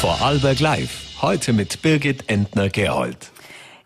[0.00, 1.20] Vorarlberg Live.
[1.22, 3.32] Heute mit Birgit Entner-Gerold.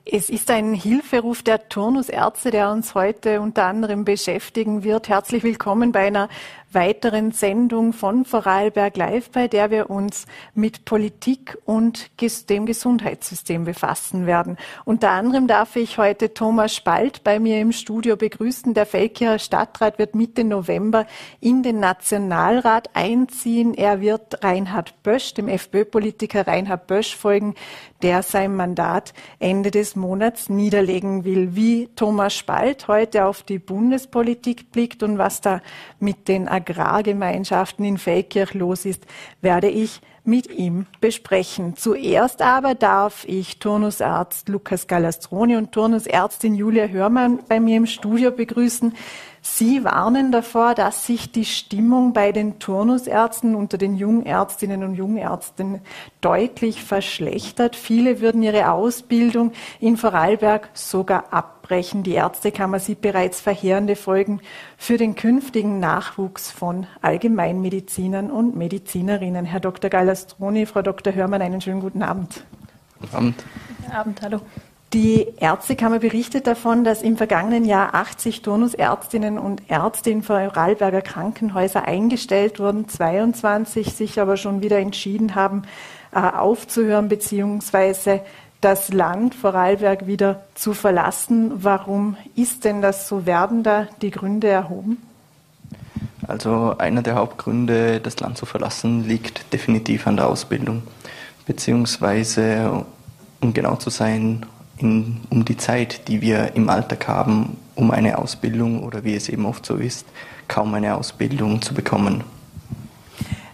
[0.05, 5.09] Es ist ein Hilferuf der Turnusärzte, der uns heute unter anderem beschäftigen wird.
[5.09, 6.29] Herzlich willkommen bei einer
[6.75, 12.11] weiteren Sendung von Vorarlberg Live, bei der wir uns mit Politik und
[12.49, 14.57] dem Gesundheitssystem befassen werden.
[14.85, 18.75] Unter anderem darf ich heute Thomas Spalt bei mir im Studio begrüßen.
[18.75, 21.07] Der Feldkircher Stadtrat wird Mitte November
[21.41, 23.75] in den Nationalrat einziehen.
[23.75, 27.55] Er wird Reinhard Bösch, dem FPÖ-Politiker Reinhard Bösch folgen,
[28.03, 31.55] der sein Mandat Ende des Monats niederlegen will.
[31.55, 35.61] Wie Thomas Spalt heute auf die Bundespolitik blickt und was da
[35.99, 39.05] mit den Agrargemeinschaften in Feldkirch los ist,
[39.41, 41.77] werde ich mit ihm besprechen.
[41.77, 48.31] Zuerst aber darf ich Turnusarzt Lukas Galastroni und Turnusärztin Julia Hörmann bei mir im Studio
[48.31, 48.95] begrüßen.
[49.45, 55.81] Sie warnen davor, dass sich die Stimmung bei den Turnusärzten unter den Jungärztinnen und Jungärzten
[56.21, 57.75] deutlich verschlechtert.
[57.75, 59.51] Viele würden ihre Ausbildung
[59.81, 62.05] in Vorarlberg sogar abbrechen.
[62.05, 64.41] Die Ärztekammer sieht bereits verheerende Folgen
[64.77, 69.45] für den künftigen Nachwuchs von Allgemeinmedizinern und Medizinerinnen.
[69.45, 69.91] Herr Dr.
[69.91, 71.15] Galastroni, Frau Dr.
[71.15, 72.45] Hörmann, einen schönen guten Abend.
[73.01, 73.45] Guten Abend.
[73.81, 74.41] Guten Abend, hallo.
[74.93, 81.87] Die Ärztekammer berichtet davon, dass im vergangenen Jahr 80 Turnusärztinnen und Ärzte in Vorarlberger Krankenhäuser
[81.87, 85.63] eingestellt wurden, 22 sich aber schon wieder entschieden haben,
[86.15, 88.21] äh, aufzuhören bzw.
[88.61, 91.65] das Land Vorarlberg wieder zu verlassen.
[91.65, 93.25] Warum ist denn das so?
[93.25, 94.99] Werden da die Gründe erhoben?
[96.29, 100.83] Also einer der Hauptgründe, das Land zu verlassen, liegt definitiv an der Ausbildung,
[101.47, 102.85] beziehungsweise,
[103.41, 104.45] um genau zu sein,
[104.83, 109.29] in, um die Zeit, die wir im Alltag haben, um eine Ausbildung oder wie es
[109.29, 110.07] eben oft so ist,
[110.49, 112.25] kaum eine Ausbildung zu bekommen.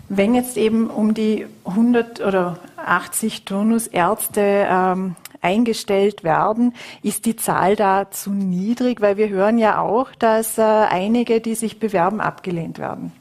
[0.09, 7.77] Wenn jetzt eben um die 100 oder 80 Turnusärzte ähm, eingestellt werden, ist die Zahl
[7.77, 12.79] da zu niedrig, weil wir hören ja auch, dass äh, einige, die sich bewerben, abgelehnt
[12.79, 13.13] werden.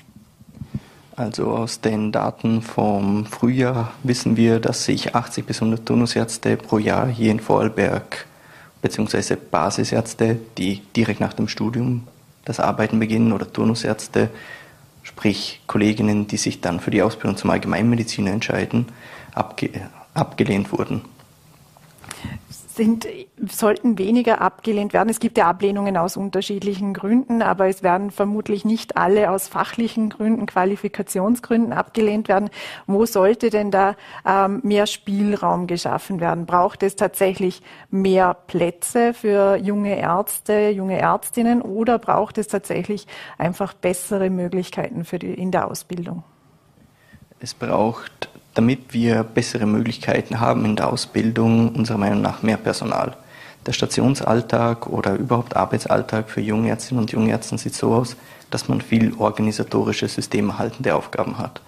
[1.18, 6.78] Also aus den Daten vom Frühjahr wissen wir, dass sich 80 bis 100 Turnusärzte pro
[6.78, 8.28] Jahr hier in Vorarlberg
[8.84, 12.08] beziehungsweise Basisärzte, die direkt nach dem Studium
[12.46, 14.30] das Arbeiten beginnen oder Turnusärzte,
[15.02, 18.86] sprich Kolleginnen, die sich dann für die Ausbildung zum Allgemeinmediziner entscheiden,
[19.34, 19.72] abge
[20.14, 21.02] abgelehnt wurden
[22.78, 23.08] sind,
[23.50, 25.10] sollten weniger abgelehnt werden.
[25.10, 30.10] Es gibt ja Ablehnungen aus unterschiedlichen Gründen, aber es werden vermutlich nicht alle aus fachlichen
[30.10, 32.50] Gründen, Qualifikationsgründen abgelehnt werden.
[32.86, 33.96] Wo sollte denn da
[34.26, 36.46] ähm, mehr Spielraum geschaffen werden?
[36.46, 43.08] Braucht es tatsächlich mehr Plätze für junge Ärzte, junge Ärztinnen oder braucht es tatsächlich
[43.38, 46.24] einfach bessere Möglichkeiten für die, in der Ausbildung?
[47.40, 53.16] Es braucht damit wir bessere Möglichkeiten haben in der Ausbildung, unserer Meinung nach mehr Personal.
[53.68, 58.18] Der Stationsalltag oder überhaupt Arbeitsalltag für Jungärztinnen und Jungärzte sieht so aus,
[58.50, 61.62] dass man viel organisatorische, systemerhaltende Aufgaben hat.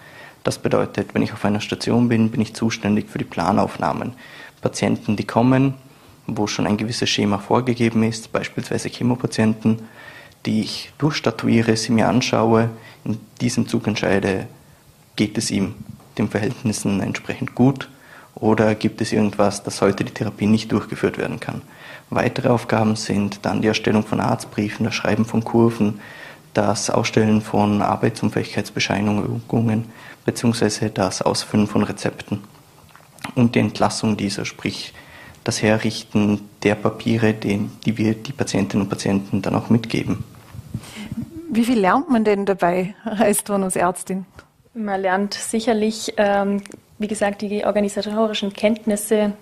[0.44, 4.14] Das bedeutet, wenn ich auf einer Station bin, bin ich zuständig für die Planaufnahmen.
[4.60, 5.76] Patienten, die kommen,
[6.26, 9.84] wo schon ein gewisses Schema vorgegeben ist, beispielsweise Chemopatienten,
[10.48, 12.72] die ich durchstatuiere, sie mir anschaue,
[13.06, 14.48] in diesem Zug entscheide,
[15.16, 15.76] geht es ihm
[16.20, 17.90] den Verhältnissen entsprechend gut
[18.36, 21.62] oder gibt es irgendwas, dass heute die Therapie nicht durchgeführt werden kann.
[22.10, 26.00] Weitere Aufgaben sind dann die Erstellung von Arztbriefen, das Schreiben von Kurven,
[26.54, 29.86] das Ausstellen von Arbeitsunfähigkeitsbescheinigungen
[30.26, 30.90] bzw.
[30.94, 32.42] das Ausfüllen von Rezepten
[33.36, 34.94] und die Entlassung dieser, sprich
[35.44, 40.24] das Herrichten der Papiere, die, die wir die Patientinnen und Patienten dann auch mitgeben.
[41.52, 44.26] Wie viel lernt man denn dabei als Turnusärztin?
[44.80, 46.64] Man lernt sicherlich, ähm,
[47.00, 49.34] wie gesagt, die organisatorischen Kenntnisse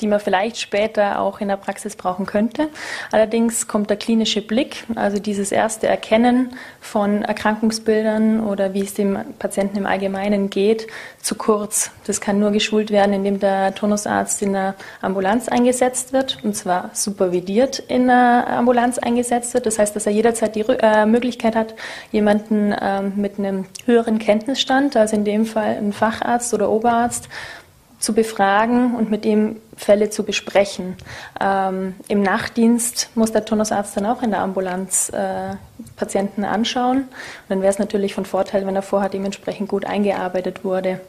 [0.00, 2.68] die man vielleicht später auch in der Praxis brauchen könnte.
[3.12, 9.18] Allerdings kommt der klinische Blick, also dieses erste Erkennen von Erkrankungsbildern oder wie es dem
[9.38, 10.86] Patienten im Allgemeinen geht,
[11.20, 11.90] zu kurz.
[12.06, 16.90] Das kann nur geschult werden, indem der Turnusarzt in der Ambulanz eingesetzt wird und zwar
[16.92, 19.66] supervidiert in der Ambulanz eingesetzt wird.
[19.66, 21.74] Das heißt, dass er jederzeit die äh, Möglichkeit hat,
[22.12, 27.28] jemanden äh, mit einem höheren Kenntnisstand, also in dem Fall ein Facharzt oder Oberarzt,
[28.00, 30.96] zu befragen und mit ihm Fälle zu besprechen.
[31.38, 35.54] Ähm, Im Nachtdienst muss der Turnusarzt dann auch in der Ambulanz äh,
[35.96, 36.98] Patienten anschauen.
[36.98, 37.08] Und
[37.48, 41.00] dann wäre es natürlich von Vorteil, wenn er vorher dementsprechend gut eingearbeitet wurde.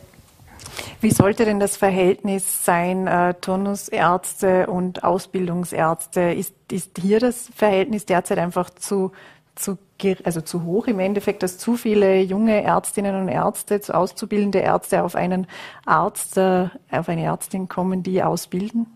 [1.00, 6.34] Wie sollte denn das Verhältnis sein, äh, Turnusärzte und Ausbildungsärzte?
[6.34, 9.12] Ist, ist hier das Verhältnis derzeit einfach zu
[9.56, 9.78] zu,
[10.24, 15.04] also zu hoch im Endeffekt, dass zu viele junge Ärztinnen und Ärzte, zu auszubildende Ärzte
[15.04, 15.48] auf einen
[15.86, 18.88] Arzt, äh, auf eine Ärztin kommen, die ausbilden?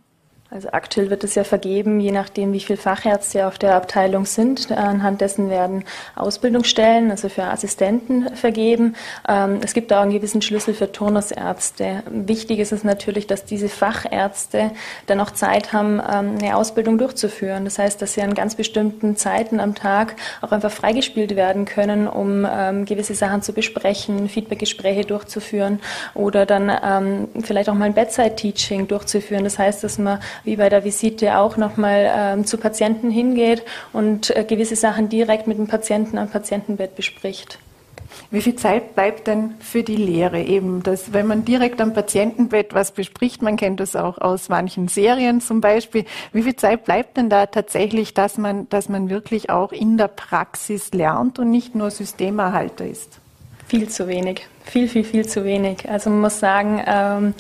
[0.52, 4.72] Also aktuell wird es ja vergeben, je nachdem, wie viele Fachärzte auf der Abteilung sind.
[4.72, 5.84] Anhand dessen werden
[6.16, 8.96] Ausbildungsstellen, also für Assistenten, vergeben.
[9.28, 12.04] Ähm, es gibt auch einen gewissen Schlüssel für Turnusärzte.
[12.10, 14.70] Wichtig ist es natürlich, dass diese Fachärzte
[15.08, 17.66] dann auch Zeit haben, ähm, eine Ausbildung durchzuführen.
[17.66, 22.08] Das heißt, dass sie an ganz bestimmten Zeiten am Tag auch einfach freigespielt werden können,
[22.08, 25.80] um ähm, gewisse Sachen zu besprechen, Feedbackgespräche durchzuführen
[26.14, 29.44] oder dann vielleicht auch mal ein Bedside-Teaching durchzuführen.
[29.44, 34.36] Das heißt, dass man wie bei der Visite auch nochmal ähm, zu Patienten hingeht und
[34.36, 37.60] äh, gewisse Sachen direkt mit dem Patienten am Patientenbett bespricht.
[38.32, 40.84] Wie viel Zeit bleibt denn für die Lehre eben?
[40.84, 45.42] Das, wenn man direkt am Patientenbett was bespricht, man kennt das auch aus manchen Serien
[45.42, 46.06] zum Beispiel.
[46.34, 50.08] Wie viel Zeit bleibt denn da tatsächlich, dass man, dass man wirklich auch in der
[50.08, 53.20] Praxis lernt und nicht nur Systemerhalter ist?
[53.68, 54.48] Viel zu wenig.
[54.64, 55.90] Viel, viel, viel zu wenig.
[55.90, 57.34] Also man muss sagen, ähm,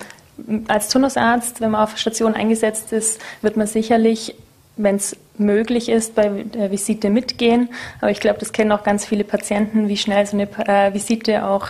[0.67, 4.35] als Turnusarzt, wenn man auf Station eingesetzt ist, wird man sicherlich,
[4.77, 7.69] wenn es möglich ist, bei der Visite mitgehen.
[8.01, 11.45] Aber ich glaube, das kennen auch ganz viele Patienten, wie schnell so eine äh, Visite
[11.45, 11.69] auch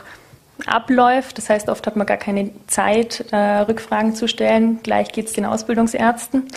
[0.66, 1.38] abläuft.
[1.38, 4.80] Das heißt, oft hat man gar keine Zeit, äh, Rückfragen zu stellen.
[4.84, 6.48] Gleich geht es den Ausbildungsärzten.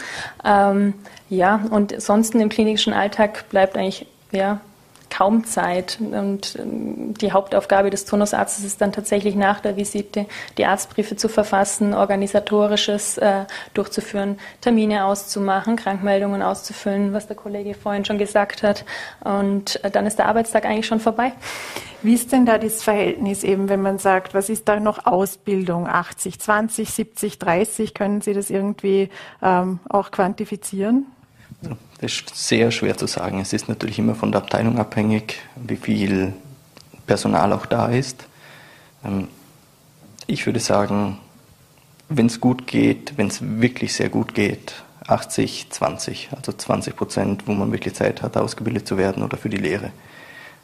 [0.44, 0.94] Ähm,
[1.28, 4.61] ja, und ansonsten im klinischen Alltag bleibt eigentlich ja,
[5.10, 5.99] kaum Zeit.
[6.00, 10.26] Und ähm, die Hauptaufgabe des Turnusarztes ist dann tatsächlich nach der Visite
[10.56, 13.44] die Arztbriefe zu verfassen, organisatorisches äh,
[13.75, 18.84] durchzuführen, Termine auszumachen, Krankmeldungen auszufüllen, was der Kollege vorhin schon gesagt hat.
[19.25, 21.32] Und äh, dann ist der Arbeitstag eigentlich schon vorbei.
[22.00, 25.88] Wie ist denn da das Verhältnis eben, wenn man sagt, was ist da noch Ausbildung?
[25.88, 27.93] 80, 20, 70, 30?
[27.93, 29.08] Können Sie das irgendwie
[29.43, 31.06] ähm, auch quantifizieren?
[31.62, 33.40] Das ist sehr schwer zu sagen.
[33.40, 36.32] Es ist natürlich immer von der Abteilung abhängig, wie viel
[37.06, 38.26] Personal auch da ist.
[39.05, 39.28] Ähm,
[40.26, 41.19] ich würde sagen,
[42.08, 44.75] wenn es gut geht, wenn es wirklich sehr gut geht,
[45.06, 49.49] 80, 20, also 20 Prozent, wo man wirklich Zeit hat, ausgebildet zu werden oder für
[49.49, 49.90] die Lehre.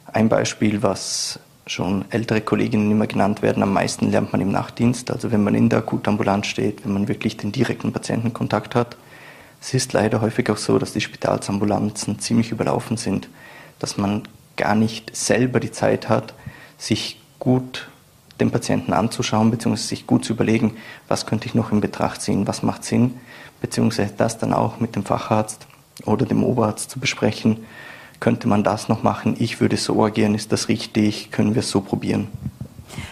[0.05, 5.09] Ein Beispiel, was schon ältere Kolleginnen immer genannt werden, am meisten lernt man im Nachtdienst,
[5.09, 8.97] also wenn man in der Akutambulanz steht, wenn man wirklich den direkten Patientenkontakt hat.
[9.67, 13.29] Es ist leider häufig auch so, dass die Spitalsambulanzen ziemlich überlaufen sind,
[13.79, 14.21] dass man
[14.57, 16.35] gar nicht selber die Zeit hat,
[16.77, 17.89] sich gut
[18.39, 20.77] den Patienten anzuschauen, beziehungsweise sich gut zu überlegen,
[21.07, 23.15] was könnte ich noch in Betracht ziehen, was macht Sinn,
[23.59, 25.65] beziehungsweise das dann auch mit dem Facharzt
[26.05, 27.65] oder dem Oberarzt zu besprechen,
[28.19, 31.71] könnte man das noch machen, ich würde so agieren, ist das richtig, können wir es
[31.71, 32.27] so probieren.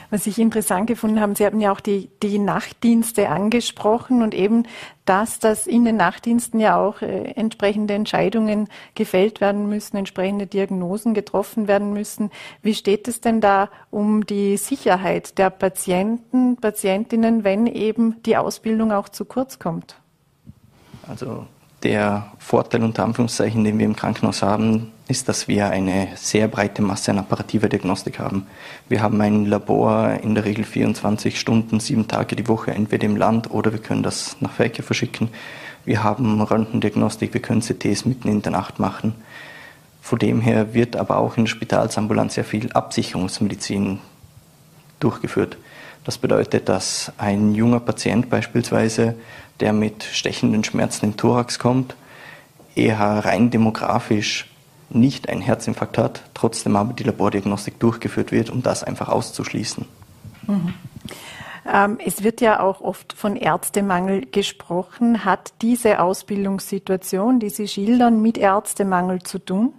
[0.09, 4.63] Was ich interessant gefunden habe, Sie haben ja auch die, die Nachtdienste angesprochen und eben
[5.05, 11.13] das, dass in den Nachtdiensten ja auch äh, entsprechende Entscheidungen gefällt werden müssen, entsprechende Diagnosen
[11.13, 12.31] getroffen werden müssen.
[12.61, 18.91] Wie steht es denn da um die Sicherheit der Patienten, Patientinnen, wenn eben die Ausbildung
[18.91, 19.97] auch zu kurz kommt?
[21.07, 21.45] Also
[21.83, 26.81] der Vorteil unter Anführungszeichen, den wir im Krankenhaus haben, ist, dass wir eine sehr breite
[26.81, 28.47] Masse an apparativer Diagnostik haben.
[28.87, 33.17] Wir haben ein Labor in der Regel 24 Stunden, sieben Tage die Woche, entweder im
[33.17, 35.29] Land oder wir können das nach Fäke verschicken.
[35.85, 39.13] Wir haben Röntgendiagnostik, wir können CTs mitten in der Nacht machen.
[40.01, 43.99] Von dem her wird aber auch in der Spitalsambulanz sehr viel Absicherungsmedizin
[44.99, 45.57] durchgeführt.
[46.05, 49.15] Das bedeutet, dass ein junger Patient beispielsweise
[49.59, 51.95] der mit stechenden Schmerzen im Thorax kommt,
[52.75, 54.49] eher rein demografisch
[54.95, 59.85] nicht einen Herzinfarkt hat, trotzdem aber die Labordiagnostik durchgeführt wird, um das einfach auszuschließen.
[60.47, 60.73] Mhm.
[61.71, 65.23] Ähm, es wird ja auch oft von Ärztemangel gesprochen.
[65.23, 69.73] Hat diese Ausbildungssituation, die Sie schildern, mit Ärztemangel zu tun?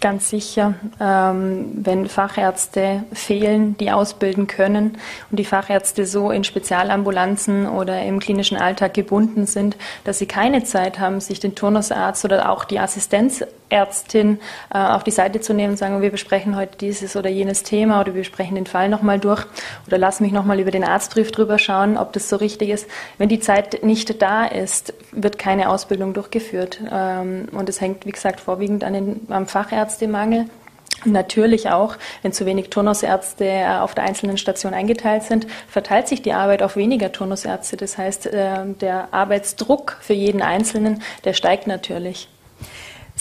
[0.00, 4.96] Ganz sicher, ähm, wenn Fachärzte fehlen, die ausbilden können
[5.30, 10.64] und die Fachärzte so in Spezialambulanzen oder im klinischen Alltag gebunden sind, dass sie keine
[10.64, 14.40] Zeit haben, sich den Turnusarzt oder auch die Assistenzärztin
[14.72, 18.00] äh, auf die Seite zu nehmen und sagen, wir besprechen heute dieses oder jenes Thema
[18.00, 19.44] oder wir besprechen den Fall nochmal durch
[19.86, 22.86] oder lass mich nochmal über den Arztbrief drüber schauen, ob das so richtig ist.
[23.18, 26.80] Wenn die Zeit nicht da ist, wird keine Ausbildung durchgeführt.
[26.90, 30.46] Ähm, und es hängt, wie gesagt, vorwiegend an den, am Fachärzten Fachärztemangel.
[31.06, 36.20] Natürlich auch, wenn zu wenig Turnusärzte äh, auf der einzelnen Station eingeteilt sind, verteilt sich
[36.20, 37.76] die Arbeit auf weniger Turnusärzte.
[37.78, 42.28] Das heißt, äh, der Arbeitsdruck für jeden Einzelnen, der steigt natürlich.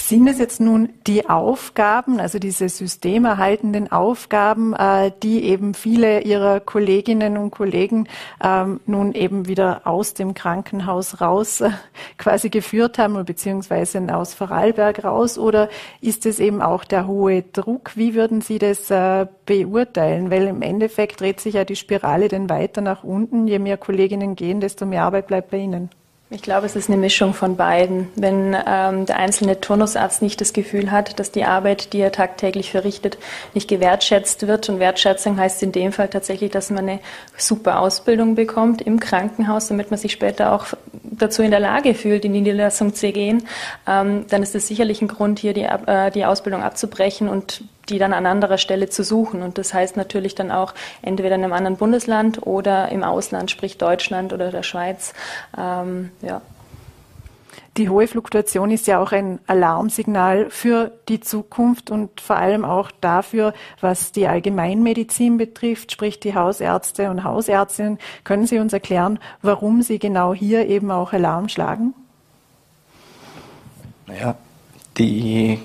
[0.01, 6.61] Sind es jetzt nun die Aufgaben, also diese systemerhaltenden Aufgaben, äh, die eben viele Ihrer
[6.61, 8.07] Kolleginnen und Kollegen
[8.43, 11.71] ähm, nun eben wieder aus dem Krankenhaus raus äh,
[12.17, 15.37] quasi geführt haben, beziehungsweise aus Vorarlberg raus?
[15.37, 15.69] Oder
[16.01, 17.91] ist es eben auch der hohe Druck?
[17.95, 20.31] Wie würden Sie das äh, beurteilen?
[20.31, 23.47] Weil im Endeffekt dreht sich ja die Spirale dann weiter nach unten.
[23.47, 25.89] Je mehr Kolleginnen gehen, desto mehr Arbeit bleibt bei Ihnen.
[26.31, 28.09] Ich glaube, es ist eine Mischung von beiden.
[28.15, 32.69] Wenn ähm, der einzelne Turnusarzt nicht das Gefühl hat, dass die Arbeit, die er tagtäglich
[32.69, 33.17] verrichtet,
[33.55, 36.99] nicht gewertschätzt wird, und Wertschätzung heißt in dem Fall tatsächlich, dass man eine
[37.35, 40.67] super Ausbildung bekommt im Krankenhaus, damit man sich später auch
[41.03, 43.47] dazu in der Lage fühlt, in die Niederlassung zu gehen,
[43.87, 47.99] ähm, dann ist es sicherlich ein Grund, hier die, äh, die Ausbildung abzubrechen und die
[47.99, 49.41] dann an anderer Stelle zu suchen.
[49.41, 53.77] Und das heißt natürlich dann auch entweder in einem anderen Bundesland oder im Ausland, sprich
[53.77, 55.13] Deutschland oder der Schweiz.
[55.57, 56.41] Ähm, ja.
[57.77, 62.91] Die hohe Fluktuation ist ja auch ein Alarmsignal für die Zukunft und vor allem auch
[62.99, 67.97] dafür, was die Allgemeinmedizin betrifft, sprich die Hausärzte und Hausärztinnen.
[68.23, 71.93] Können Sie uns erklären, warum Sie genau hier eben auch Alarm schlagen?
[74.07, 74.35] Naja,
[74.97, 75.59] die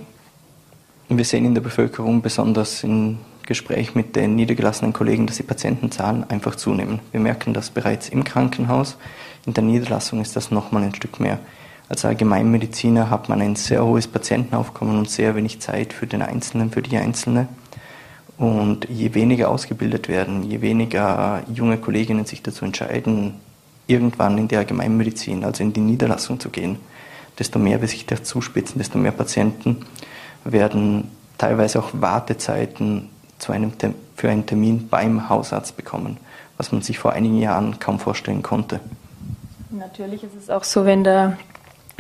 [1.08, 6.28] wir sehen in der Bevölkerung, besonders im Gespräch mit den niedergelassenen Kollegen, dass die Patientenzahlen
[6.30, 7.00] einfach zunehmen.
[7.12, 8.96] Wir merken das bereits im Krankenhaus.
[9.46, 11.38] In der Niederlassung ist das nochmal ein Stück mehr.
[11.88, 16.70] Als Allgemeinmediziner hat man ein sehr hohes Patientenaufkommen und sehr wenig Zeit für den Einzelnen,
[16.70, 17.49] für die Einzelne.
[18.38, 23.34] Und je weniger ausgebildet werden, je weniger junge Kolleginnen sich dazu entscheiden,
[23.87, 26.78] irgendwann in die Allgemeinmedizin, also in die Niederlassung zu gehen,
[27.38, 29.84] desto mehr wir sich da zuspitzen, desto mehr Patienten
[30.44, 33.08] werden teilweise auch Wartezeiten
[33.38, 33.72] zu einem,
[34.16, 36.18] für einen Termin beim Hausarzt bekommen,
[36.56, 38.80] was man sich vor einigen Jahren kaum vorstellen konnte.
[39.70, 41.36] Natürlich ist es auch so, wenn der,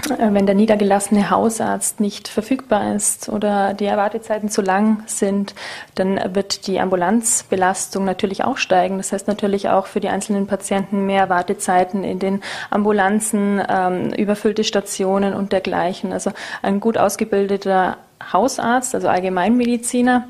[0.08, 5.54] äh, wenn der niedergelassene Hausarzt nicht verfügbar ist oder die Wartezeiten zu lang sind,
[5.96, 8.98] dann wird die Ambulanzbelastung natürlich auch steigen.
[8.98, 14.62] Das heißt natürlich auch für die einzelnen Patienten mehr Wartezeiten in den Ambulanzen, ähm, überfüllte
[14.62, 16.12] Stationen und dergleichen.
[16.12, 16.30] Also
[16.62, 17.96] ein gut ausgebildeter
[18.32, 20.28] Hausarzt, also Allgemeinmediziner,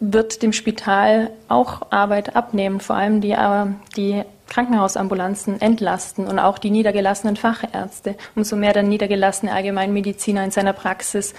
[0.00, 3.66] wird dem Spital auch Arbeit abnehmen, vor allem die, äh,
[3.96, 8.16] die Krankenhausambulanzen entlasten und auch die niedergelassenen Fachärzte.
[8.34, 11.34] Umso mehr der niedergelassene Allgemeinmediziner in seiner Praxis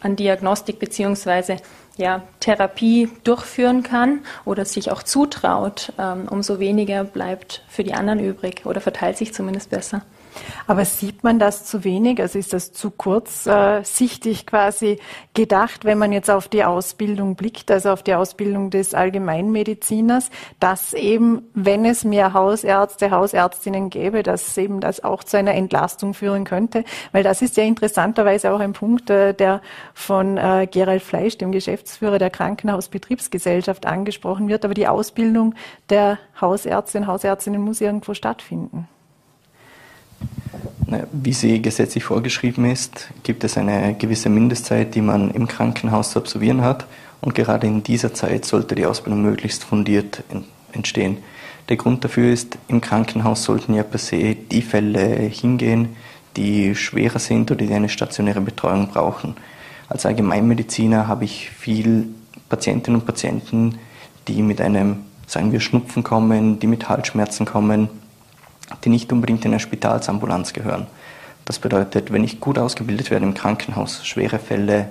[0.00, 1.56] an Diagnostik bzw.
[1.96, 8.18] Ja, Therapie durchführen kann oder sich auch zutraut, ähm, umso weniger bleibt für die anderen
[8.18, 10.02] übrig oder verteilt sich zumindest besser.
[10.66, 12.20] Aber sieht man das zu wenig?
[12.20, 14.98] Also ist das zu kurzsichtig äh, quasi
[15.34, 20.94] gedacht, wenn man jetzt auf die Ausbildung blickt, also auf die Ausbildung des Allgemeinmediziners, dass
[20.94, 26.44] eben, wenn es mehr Hausärzte, Hausärztinnen gäbe, dass eben das auch zu einer Entlastung führen
[26.44, 26.84] könnte?
[27.12, 29.60] Weil das ist ja interessanterweise auch ein Punkt, äh, der
[29.92, 34.64] von äh, Gerald Fleisch, dem Geschäftsführer der Krankenhausbetriebsgesellschaft, angesprochen wird.
[34.64, 35.54] Aber die Ausbildung
[35.90, 38.88] der Hausärztinnen Hausärztinnen muss irgendwo stattfinden.
[41.12, 46.18] Wie sie gesetzlich vorgeschrieben ist, gibt es eine gewisse Mindestzeit, die man im Krankenhaus zu
[46.18, 46.86] absolvieren hat.
[47.20, 50.22] Und gerade in dieser Zeit sollte die Ausbildung möglichst fundiert
[50.72, 51.18] entstehen.
[51.68, 55.96] Der Grund dafür ist, im Krankenhaus sollten ja per se die Fälle hingehen,
[56.36, 59.36] die schwerer sind oder die eine stationäre Betreuung brauchen.
[59.88, 62.08] Als Allgemeinmediziner habe ich viel
[62.48, 63.78] Patientinnen und Patienten,
[64.28, 67.88] die mit einem, sagen wir, Schnupfen kommen, die mit Halsschmerzen kommen,
[68.84, 70.86] die nicht unbedingt in eine Spitalsambulanz gehören.
[71.44, 74.88] Das bedeutet, wenn ich gut ausgebildet werde im Krankenhaus, schwere Fälle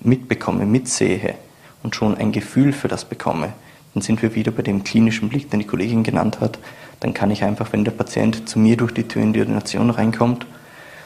[0.00, 1.34] mitbekomme, mitsehe
[1.82, 3.52] und schon ein Gefühl für das bekomme,
[3.94, 6.58] dann sind wir wieder bei dem klinischen Blick, den die Kollegin genannt hat.
[7.00, 9.90] Dann kann ich einfach, wenn der Patient zu mir durch die Tür in die Ordination
[9.90, 10.46] reinkommt,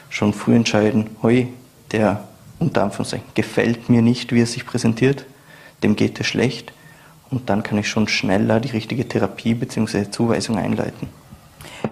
[0.09, 1.47] schon früh entscheiden, hoi,
[1.91, 2.23] der
[2.59, 5.25] unter Anführungszeichen gefällt mir nicht, wie er sich präsentiert,
[5.83, 6.71] dem geht es schlecht
[7.31, 10.09] und dann kann ich schon schneller die richtige Therapie bzw.
[10.09, 11.07] Zuweisung einleiten.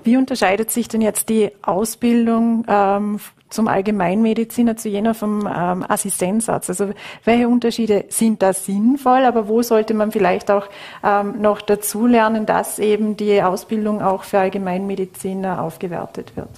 [0.03, 6.69] Wie unterscheidet sich denn jetzt die Ausbildung ähm, zum Allgemeinmediziner zu jener vom ähm, Assistenzarzt?
[6.69, 6.91] Also
[7.23, 10.67] welche Unterschiede sind da sinnvoll, aber wo sollte man vielleicht auch
[11.03, 16.49] ähm, noch dazulernen, dass eben die Ausbildung auch für Allgemeinmediziner aufgewertet wird?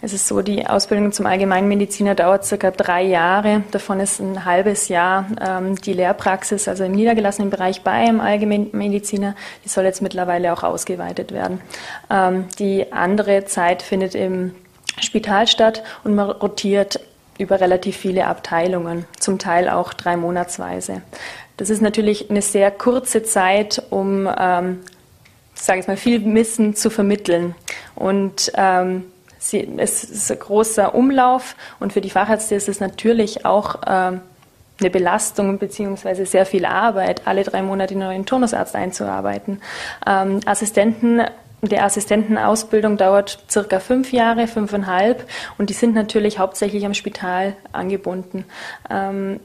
[0.00, 3.64] Es ist so, die Ausbildung zum Allgemeinmediziner dauert circa drei Jahre.
[3.72, 9.34] Davon ist ein halbes Jahr ähm, die Lehrpraxis, also im niedergelassenen Bereich bei einem Allgemeinmediziner.
[9.64, 11.60] Die soll jetzt mittlerweile auch ausgeweitet werden.
[12.10, 14.54] Ähm, die andere Zeit findet im
[15.00, 17.00] Spital statt und man rotiert
[17.36, 21.02] über relativ viele Abteilungen, zum Teil auch drei Monatsweise.
[21.56, 24.78] Das ist natürlich eine sehr kurze Zeit, um, ähm,
[25.54, 27.56] sage ich mal, viel Wissen zu vermitteln.
[27.96, 29.04] Und ähm,
[29.50, 34.20] sie, es ist ein großer Umlauf und für die Fachärzte ist es natürlich auch ähm,
[34.80, 36.24] eine Belastung bzw.
[36.24, 39.60] sehr viel Arbeit, alle drei Monate einen neuen Turnusarzt einzuarbeiten.
[40.06, 41.22] Ähm, Assistenten
[41.60, 45.28] die Assistentenausbildung dauert circa fünf Jahre, fünfeinhalb,
[45.58, 48.44] und die sind natürlich hauptsächlich am Spital angebunden.
[48.88, 49.40] Ähm,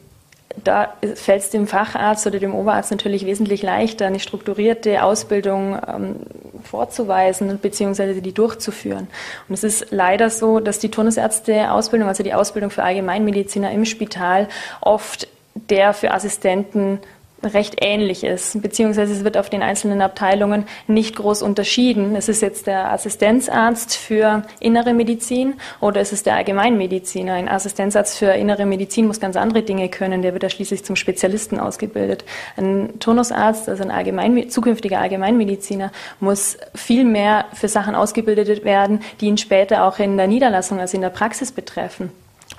[0.55, 6.15] da fällt es dem Facharzt oder dem Oberarzt natürlich wesentlich leichter, eine strukturierte Ausbildung ähm,
[6.63, 8.21] vorzuweisen bzw.
[8.21, 9.07] die durchzuführen.
[9.47, 14.47] Und es ist leider so, dass die Turnusärzte-Ausbildung, also die Ausbildung für Allgemeinmediziner im Spital,
[14.81, 15.27] oft
[15.69, 16.99] der für Assistenten
[17.45, 22.15] recht ähnlich ist, beziehungsweise es wird auf den einzelnen Abteilungen nicht groß unterschieden.
[22.15, 27.33] Es ist jetzt der Assistenzarzt für innere Medizin oder es ist der Allgemeinmediziner.
[27.33, 30.95] Ein Assistenzarzt für innere Medizin muss ganz andere Dinge können, der wird da schließlich zum
[30.95, 32.25] Spezialisten ausgebildet.
[32.57, 39.27] Ein Turnusarzt, also ein Allgemein, zukünftiger Allgemeinmediziner, muss viel mehr für Sachen ausgebildet werden, die
[39.27, 42.11] ihn später auch in der Niederlassung, also in der Praxis betreffen.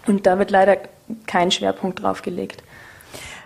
[0.06, 0.76] Und da wird leider
[1.26, 2.62] kein Schwerpunkt drauf gelegt.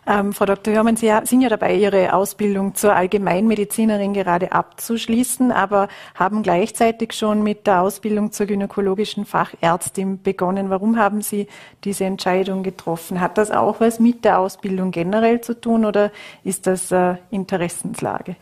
[0.09, 0.73] Ähm, Frau Dr.
[0.73, 7.43] Hörmann, Sie sind ja dabei, Ihre Ausbildung zur Allgemeinmedizinerin gerade abzuschließen, aber haben gleichzeitig schon
[7.43, 10.71] mit der Ausbildung zur gynäkologischen Fachärztin begonnen.
[10.71, 11.47] Warum haben Sie
[11.85, 13.21] diese Entscheidung getroffen?
[13.21, 16.11] Hat das auch was mit der Ausbildung generell zu tun oder
[16.43, 18.37] ist das äh, Interessenslage?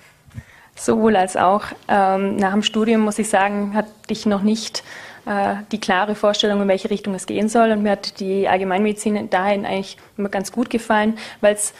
[0.77, 1.65] Sowohl als auch.
[1.89, 4.85] Ähm, nach dem Studium, muss ich sagen, hatte ich noch nicht
[5.73, 7.73] die klare Vorstellung, in welche Richtung es gehen soll.
[7.73, 11.75] Und mir hat die Allgemeinmedizin dahin eigentlich immer ganz gut gefallen, weil es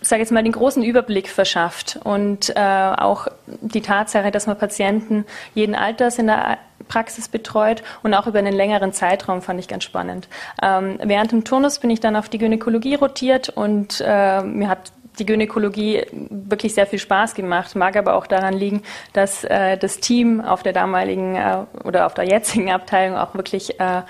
[0.00, 5.24] sage jetzt mal, den großen Überblick verschafft und äh, auch die Tatsache, dass man Patienten
[5.54, 9.84] jeden Alters in der Praxis betreut und auch über einen längeren Zeitraum fand ich ganz
[9.84, 10.28] spannend.
[10.62, 14.92] Ähm, während dem Turnus bin ich dann auf die Gynäkologie rotiert und äh, mir hat
[15.18, 18.82] die Gynäkologie wirklich sehr viel Spaß gemacht, mag aber auch daran liegen,
[19.12, 23.78] dass äh, das Team auf der damaligen äh, oder auf der jetzigen Abteilung auch wirklich
[23.80, 24.02] äh,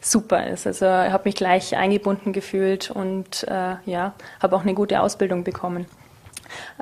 [0.00, 0.66] super ist.
[0.66, 5.44] Also ich habe mich gleich eingebunden gefühlt und äh, ja, habe auch eine gute Ausbildung
[5.44, 5.86] bekommen.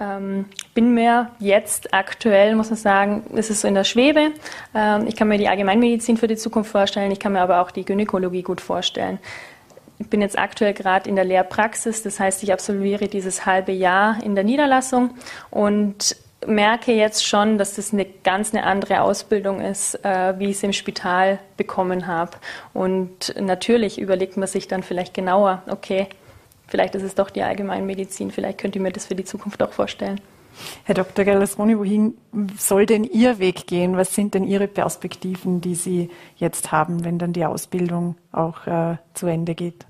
[0.00, 4.32] Ähm, bin mir jetzt aktuell, muss man sagen, ist es so in der Schwebe.
[4.75, 7.70] Ähm, ich kann mir die Allgemeinmedizin für die Zukunft vorstellen, ich kann mir aber auch
[7.70, 9.18] die Gynäkologie gut vorstellen.
[9.98, 14.22] Ich bin jetzt aktuell gerade in der Lehrpraxis, das heißt, ich absolviere dieses halbe Jahr
[14.22, 15.14] in der Niederlassung
[15.50, 20.56] und merke jetzt schon, dass das eine ganz eine andere Ausbildung ist, äh, wie ich
[20.56, 22.32] es im Spital bekommen habe.
[22.74, 26.09] Und natürlich überlegt man sich dann vielleicht genauer, okay,
[26.68, 29.72] vielleicht ist es doch die Allgemeinmedizin, vielleicht könnt ihr mir das für die Zukunft auch
[29.72, 30.20] vorstellen.
[30.85, 31.25] Herr Dr.
[31.25, 32.14] Gallasroni, wohin
[32.59, 33.97] soll denn Ihr Weg gehen?
[33.97, 38.97] Was sind denn Ihre Perspektiven, die Sie jetzt haben, wenn dann die Ausbildung auch äh,
[39.14, 39.87] zu Ende geht?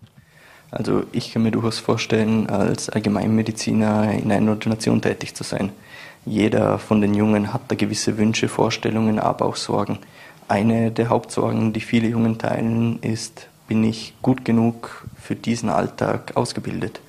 [0.71, 5.71] Also ich kann mir durchaus vorstellen, als Allgemeinmediziner in einer Ordination tätig zu sein.
[6.25, 9.99] Jeder von den Jungen hat da gewisse Wünsche, Vorstellungen, aber auch Sorgen.
[10.49, 16.33] Eine der Hauptsorgen, die viele Jungen teilen, ist, bin ich gut genug für diesen Alltag
[16.37, 17.01] ausgebildet?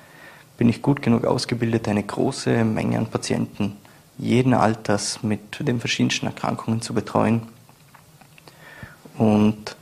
[0.58, 3.76] Bin ich gut genug ausgebildet, eine große Menge an Patienten
[4.18, 7.42] jeden Alters mit den verschiedensten Erkrankungen zu betreuen.
[9.16, 9.76] Und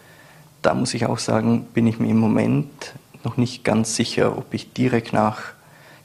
[0.62, 2.92] da muss ich auch sagen, bin ich mir im Moment
[3.24, 5.38] noch nicht ganz sicher, ob ich direkt nach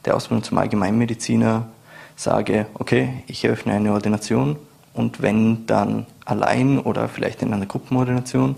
[0.05, 1.67] der Ausbildung zum Allgemeinmediziner
[2.15, 4.55] sage, okay, ich eröffne eine Ordination
[4.93, 8.55] und wenn dann allein oder vielleicht in einer Gruppenordination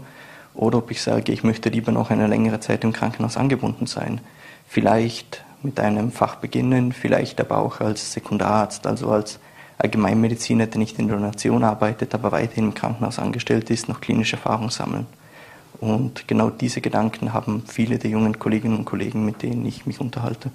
[0.54, 4.22] oder ob ich sage, ich möchte lieber noch eine längere Zeit im Krankenhaus angebunden sein.
[4.68, 9.40] Vielleicht mit einem Fach beginnen, vielleicht aber auch als Sekundararzt, also als
[9.78, 14.36] Allgemeinmediziner, der nicht in der Nation arbeitet, aber weiterhin im Krankenhaus angestellt ist, noch klinische
[14.36, 15.08] Erfahrung sammeln.
[15.80, 20.00] Und genau diese Gedanken haben viele der jungen Kolleginnen und Kollegen, mit denen ich mich
[20.00, 20.52] unterhalte.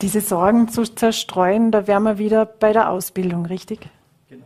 [0.00, 3.88] Diese Sorgen zu zerstreuen, da wären wir wieder bei der Ausbildung, richtig?
[4.28, 4.44] Genau.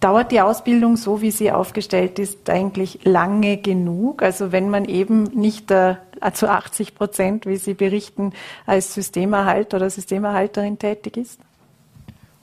[0.00, 4.22] Dauert die Ausbildung so, wie sie aufgestellt ist, eigentlich lange genug?
[4.22, 5.98] Also wenn man eben nicht der
[6.32, 8.32] zu 80 Prozent, wie Sie berichten,
[8.66, 11.40] als Systemerhalter oder Systemerhalterin tätig ist?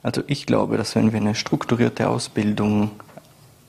[0.02, 2.90] Also ich glaube, dass wenn wir eine strukturierte Ausbildung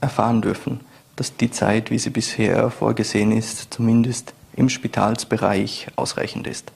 [0.02, 0.82] erfahren dürfen,
[1.16, 6.72] dass die Zeit, wie sie bisher vorgesehen ist, zumindest im Spitalsbereich ausreichend ist.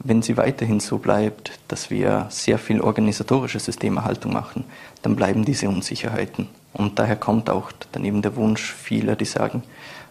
[0.00, 4.64] Wenn sie weiterhin so bleibt, dass wir sehr viel organisatorische Systemerhaltung machen,
[5.02, 6.48] dann bleiben diese Unsicherheiten.
[6.72, 9.62] Und daher kommt auch daneben der Wunsch vieler, die sagen,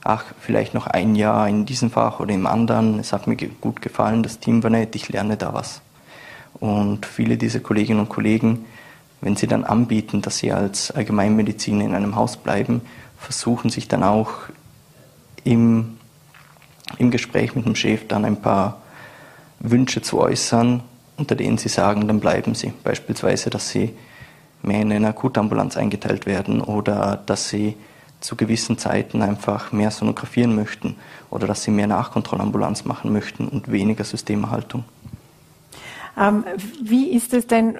[0.03, 3.81] ach, vielleicht noch ein Jahr in diesem Fach oder im anderen, es hat mir gut
[3.81, 5.81] gefallen, das Team war nett, ich lerne da was.
[6.53, 8.65] Und viele dieser Kolleginnen und Kollegen,
[9.21, 12.81] wenn sie dann anbieten, dass sie als Allgemeinmediziner in einem Haus bleiben,
[13.17, 14.31] versuchen sich dann auch
[15.43, 15.97] im,
[16.97, 18.81] im Gespräch mit dem Chef dann ein paar
[19.59, 20.81] Wünsche zu äußern,
[21.17, 22.73] unter denen sie sagen, dann bleiben sie.
[22.83, 23.93] Beispielsweise, dass sie
[24.61, 27.75] mehr in eine Akutambulanz eingeteilt werden oder dass sie
[28.19, 30.95] zu gewissen Zeiten einfach mehr sonografieren möchten
[31.29, 34.83] oder dass sie mehr Nachkontrollambulanz machen möchten und weniger Systemerhaltung.
[36.17, 36.43] Ähm,
[36.81, 37.77] wie ist es denn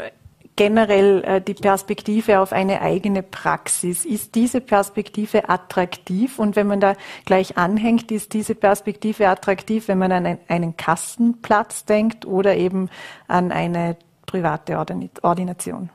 [0.56, 4.04] generell äh, die Perspektive auf eine eigene Praxis?
[4.04, 6.38] Ist diese Perspektive attraktiv?
[6.38, 11.86] Und wenn man da gleich anhängt, ist diese Perspektive attraktiv, wenn man an einen Kassenplatz
[11.86, 12.90] denkt oder eben
[13.30, 14.78] an eine private
[15.22, 15.90] Ordination?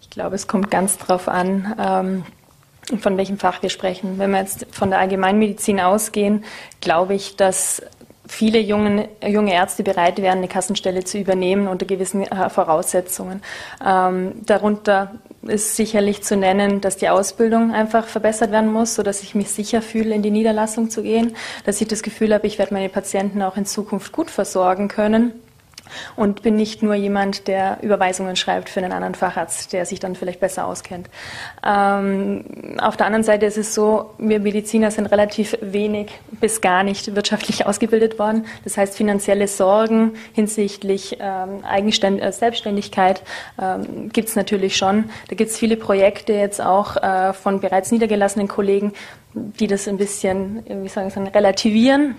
[0.00, 2.24] Ich glaube, es kommt ganz darauf an, ähm,
[2.98, 4.18] von welchem Fach wir sprechen.
[4.18, 6.44] Wenn wir jetzt von der Allgemeinmedizin ausgehen,
[6.80, 7.82] glaube ich, dass
[8.26, 13.42] viele jungen, junge Ärzte bereit wären, eine Kassenstelle zu übernehmen unter gewissen äh, Voraussetzungen.
[13.84, 19.34] Ähm, darunter ist sicherlich zu nennen, dass die Ausbildung einfach verbessert werden muss, sodass ich
[19.34, 22.74] mich sicher fühle, in die Niederlassung zu gehen, dass ich das Gefühl habe, ich werde
[22.74, 25.32] meine Patienten auch in Zukunft gut versorgen können
[26.16, 30.14] und bin nicht nur jemand, der Überweisungen schreibt für einen anderen Facharzt, der sich dann
[30.14, 31.08] vielleicht besser auskennt.
[31.64, 32.44] Ähm,
[32.78, 37.14] auf der anderen Seite ist es so, wir Mediziner sind relativ wenig bis gar nicht
[37.14, 38.46] wirtschaftlich ausgebildet worden.
[38.64, 43.22] Das heißt, finanzielle Sorgen hinsichtlich ähm, äh, Selbstständigkeit
[43.60, 45.10] ähm, gibt es natürlich schon.
[45.28, 48.92] Da gibt es viele Projekte jetzt auch äh, von bereits niedergelassenen Kollegen,
[49.34, 52.16] die das ein bisschen, wie sagen Sie, relativieren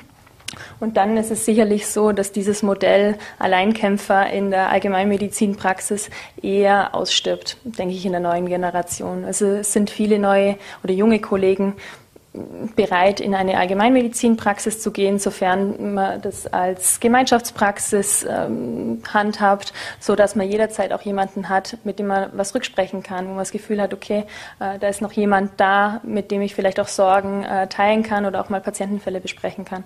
[0.79, 6.09] und dann ist es sicherlich so, dass dieses Modell Alleinkämpfer in der Allgemeinmedizinpraxis
[6.41, 9.25] eher ausstirbt, denke ich, in der neuen Generation.
[9.25, 11.75] Also es sind viele neue oder junge Kollegen
[12.75, 20.35] bereit, in eine Allgemeinmedizinpraxis zu gehen, sofern man das als Gemeinschaftspraxis ähm, handhabt, so dass
[20.35, 23.79] man jederzeit auch jemanden hat, mit dem man was rücksprechen kann, wo man das Gefühl
[23.79, 24.25] hat, okay,
[24.59, 28.25] äh, da ist noch jemand da, mit dem ich vielleicht auch Sorgen äh, teilen kann
[28.25, 29.83] oder auch mal Patientenfälle besprechen kann.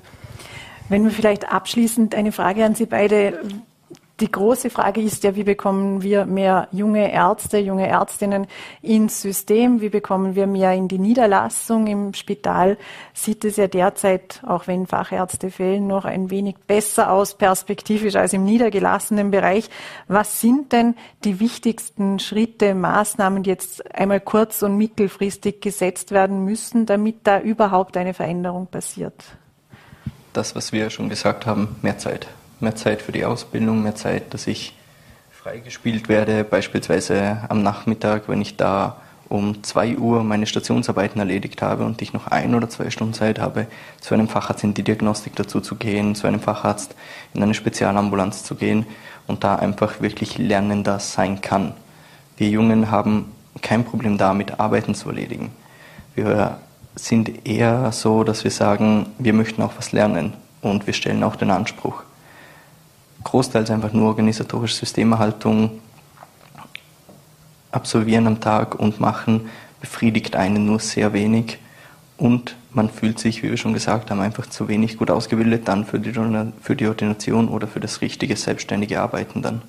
[0.89, 3.39] Wenn wir vielleicht abschließend eine Frage an Sie beide.
[4.19, 8.47] Die große Frage ist ja, wie bekommen wir mehr junge Ärzte, junge Ärztinnen
[8.81, 9.79] ins System?
[9.79, 11.85] Wie bekommen wir mehr in die Niederlassung?
[11.85, 12.77] Im Spital
[13.13, 18.33] sieht es ja derzeit, auch wenn Fachärzte fehlen, noch ein wenig besser aus, perspektivisch als
[18.33, 19.69] im niedergelassenen Bereich.
[20.07, 26.43] Was sind denn die wichtigsten Schritte, Maßnahmen, die jetzt einmal kurz- und mittelfristig gesetzt werden
[26.43, 29.13] müssen, damit da überhaupt eine Veränderung passiert?
[30.37, 32.27] Das, was wir schon gesagt haben, mehr Zeit.
[32.59, 34.75] Mehr Zeit für die Ausbildung, mehr Zeit, dass ich
[35.31, 38.97] freigespielt werde, beispielsweise am Nachmittag, wenn ich da
[39.29, 43.39] um 2 Uhr meine Stationsarbeiten erledigt habe und ich noch ein oder zwei Stunden Zeit
[43.39, 43.67] habe,
[43.99, 46.95] zu einem Facharzt in die Diagnostik dazu zu gehen, zu einem Facharzt
[47.33, 48.85] in eine Spezialambulanz zu gehen
[49.25, 51.73] und da einfach wirklich lernender sein kann.
[52.37, 55.51] Wir Jungen haben kein Problem damit, Arbeiten zu erledigen.
[56.15, 56.59] Wir
[56.97, 61.35] sind eher so, dass wir sagen, wir möchten auch was lernen und wir stellen auch
[61.35, 62.03] den Anspruch.
[63.23, 65.81] Großteils einfach nur organisatorische Systemerhaltung
[67.71, 71.59] absolvieren am Tag und machen befriedigt einen nur sehr wenig
[72.17, 75.85] und man fühlt sich, wie wir schon gesagt haben, einfach zu wenig gut ausgebildet dann
[75.85, 76.13] für die,
[76.61, 79.61] für die Ordination oder für das richtige selbstständige Arbeiten dann.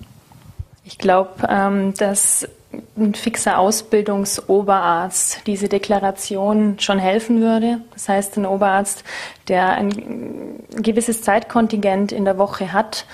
[0.85, 2.49] Ich glaube, ähm, dass
[2.97, 7.81] ein fixer Ausbildungsoberarzt diese Deklaration schon helfen würde.
[7.93, 9.05] Das heißt, ein Oberarzt,
[9.49, 13.07] der ein gewisses Zeitkontingent in der Woche hat,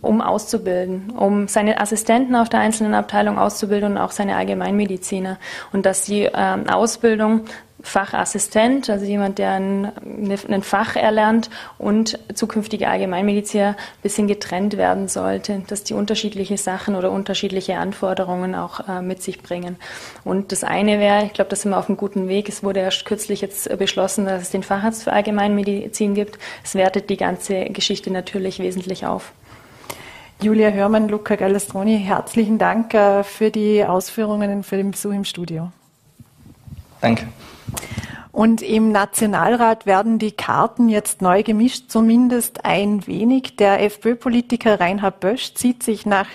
[0.00, 5.38] um auszubilden, um seine Assistenten auf der einzelnen Abteilung auszubilden und auch seine Allgemeinmediziner.
[5.72, 7.44] Und dass die ähm, Ausbildung
[7.80, 9.92] Fachassistent, also jemand, der ein,
[10.30, 11.48] ein Fach erlernt
[11.78, 18.56] und zukünftige Allgemeinmediziner ein bisschen getrennt werden sollte, dass die unterschiedliche Sachen oder unterschiedliche Anforderungen
[18.56, 19.76] auch äh, mit sich bringen.
[20.24, 22.48] Und das eine wäre, ich glaube, da sind wir auf einem guten Weg.
[22.48, 26.38] Es wurde erst kürzlich jetzt beschlossen, dass es den Facharzt für Allgemeinmedizin gibt.
[26.64, 29.32] Es wertet die ganze Geschichte natürlich wesentlich auf.
[30.40, 35.24] Julia Hörmann, Luca Gallastroni, herzlichen Dank äh, für die Ausführungen und für den Besuch im
[35.24, 35.72] Studio.
[37.00, 37.26] Danke.
[38.30, 43.56] Und im Nationalrat werden die Karten jetzt neu gemischt, zumindest ein wenig.
[43.56, 46.28] Der FPÖ-Politiker Reinhard Bösch zieht sich nach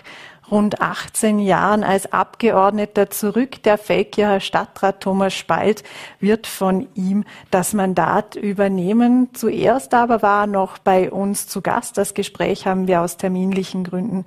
[0.53, 3.63] rund 18 Jahren als Abgeordneter zurück.
[3.63, 5.83] Der Feldkircher Stadtrat Thomas Spalt
[6.19, 9.29] wird von ihm das Mandat übernehmen.
[9.33, 11.97] Zuerst aber war er noch bei uns zu Gast.
[11.97, 14.25] Das Gespräch haben wir aus terminlichen Gründen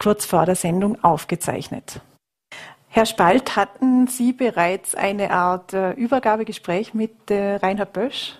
[0.00, 2.00] kurz vor der Sendung aufgezeichnet.
[2.88, 8.38] Herr Spalt, hatten Sie bereits eine Art äh, Übergabegespräch mit äh, Reinhard Bösch?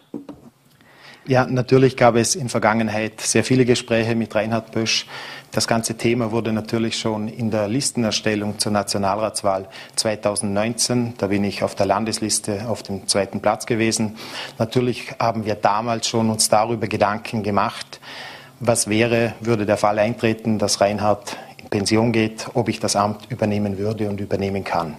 [1.29, 5.07] Ja, natürlich gab es in Vergangenheit sehr viele Gespräche mit Reinhard Bösch.
[5.51, 11.65] Das ganze Thema wurde natürlich schon in der Listenerstellung zur Nationalratswahl 2019, da bin ich
[11.65, 14.17] auf der Landesliste auf dem zweiten Platz gewesen.
[14.59, 17.99] Natürlich haben wir damals schon uns darüber Gedanken gemacht,
[18.61, 21.37] was wäre, würde der Fall eintreten, dass Reinhard
[21.71, 24.97] Pension geht, ob ich das Amt übernehmen würde und übernehmen kann.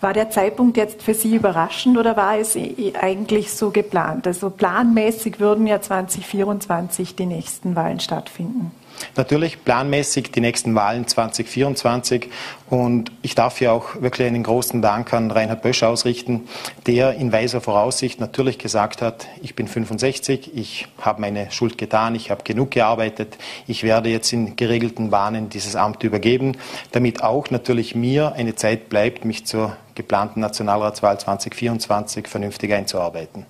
[0.00, 2.56] War der Zeitpunkt jetzt für Sie überraschend oder war es
[3.00, 4.26] eigentlich so geplant?
[4.26, 8.70] Also planmäßig würden ja 2024 die nächsten Wahlen stattfinden.
[9.16, 12.28] Natürlich planmäßig die nächsten Wahlen 2024
[12.70, 16.48] und ich darf hier auch wirklich einen großen Dank an Reinhard Bösch ausrichten,
[16.86, 22.14] der in weiser Voraussicht natürlich gesagt hat, ich bin 65, ich habe meine Schuld getan,
[22.14, 26.56] ich habe genug gearbeitet, ich werde jetzt in geregelten Bahnen dieses Amt übergeben,
[26.92, 33.46] damit auch natürlich mir eine Zeit bleibt, mich zur geplanten Nationalratswahl 2024 vernünftig einzuarbeiten.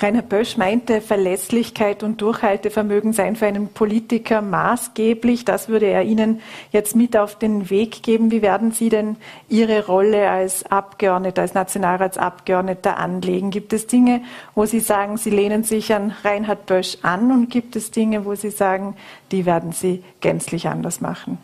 [0.00, 5.44] Rainer Bösch meinte, Verlässlichkeit und Durchhaltevermögen seien für einen Politiker maßgeblich.
[5.44, 6.40] Das würde er Ihnen
[6.72, 8.30] jetzt mit auf den Weg geben.
[8.30, 9.16] Wie werden Sie denn
[9.48, 13.50] Ihre Rolle als Abgeordneter, als Nationalratsabgeordneter anlegen?
[13.50, 14.22] Gibt es Dinge,
[14.54, 18.34] wo Sie sagen, Sie lehnen sich an Reinhard Bösch an und gibt es Dinge, wo
[18.34, 18.96] Sie sagen,
[19.30, 21.38] die werden Sie gänzlich anders machen?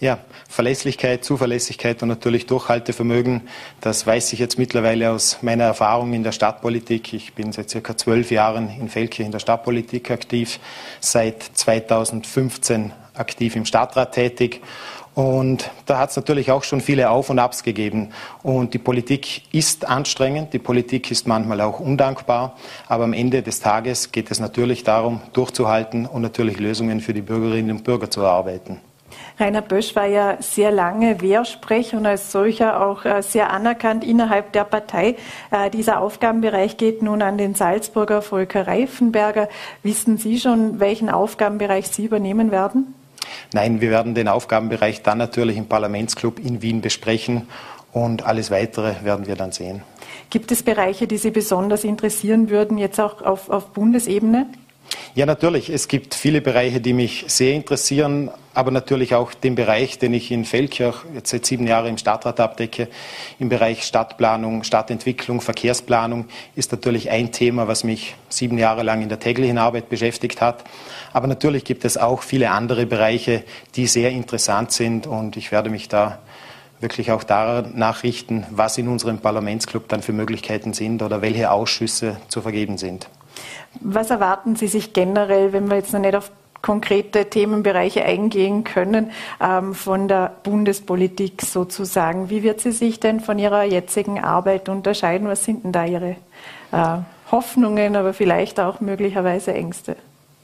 [0.00, 3.42] Ja, Verlässlichkeit, Zuverlässigkeit und natürlich Durchhaltevermögen,
[3.80, 7.12] das weiß ich jetzt mittlerweile aus meiner Erfahrung in der Stadtpolitik.
[7.12, 10.60] Ich bin seit circa zwölf Jahren in Felkirch in der Stadtpolitik aktiv,
[11.00, 14.60] seit 2015 aktiv im Stadtrat tätig.
[15.14, 18.10] Und da hat es natürlich auch schon viele Auf und Abs gegeben.
[18.42, 22.56] Und die Politik ist anstrengend, die Politik ist manchmal auch undankbar.
[22.88, 27.22] Aber am Ende des Tages geht es natürlich darum, durchzuhalten und natürlich Lösungen für die
[27.22, 28.80] Bürgerinnen und Bürger zu erarbeiten.
[29.38, 34.52] Rainer Bösch war ja sehr lange Wehrsprecher und als solcher auch äh, sehr anerkannt innerhalb
[34.52, 35.16] der Partei.
[35.50, 39.48] Äh, dieser Aufgabenbereich geht nun an den Salzburger Volker Reifenberger.
[39.82, 42.94] Wissen Sie schon, welchen Aufgabenbereich Sie übernehmen werden?
[43.52, 47.48] Nein, wir werden den Aufgabenbereich dann natürlich im Parlamentsclub in Wien besprechen
[47.92, 49.82] und alles Weitere werden wir dann sehen.
[50.30, 54.46] Gibt es Bereiche, die Sie besonders interessieren würden, jetzt auch auf, auf Bundesebene?
[55.14, 55.70] Ja, natürlich.
[55.70, 60.30] Es gibt viele Bereiche, die mich sehr interessieren, aber natürlich auch den Bereich, den ich
[60.30, 62.88] in Feldkirch jetzt seit sieben Jahren im Stadtrat abdecke.
[63.38, 66.26] Im Bereich Stadtplanung, Stadtentwicklung, Verkehrsplanung
[66.56, 70.64] ist natürlich ein Thema, was mich sieben Jahre lang in der täglichen Arbeit beschäftigt hat.
[71.12, 73.44] Aber natürlich gibt es auch viele andere Bereiche,
[73.76, 76.18] die sehr interessant sind und ich werde mich da
[76.80, 82.16] wirklich auch danach richten, was in unserem Parlamentsclub dann für Möglichkeiten sind oder welche Ausschüsse
[82.28, 83.08] zu vergeben sind.
[83.80, 86.30] Was erwarten Sie sich generell, wenn wir jetzt noch nicht auf
[86.64, 92.30] konkrete Themenbereiche eingehen können, ähm, von der Bundespolitik sozusagen?
[92.30, 95.28] Wie wird sie sich denn von Ihrer jetzigen Arbeit unterscheiden?
[95.28, 96.16] Was sind denn da Ihre
[96.72, 96.98] äh,
[97.30, 99.96] Hoffnungen, aber vielleicht auch möglicherweise Ängste?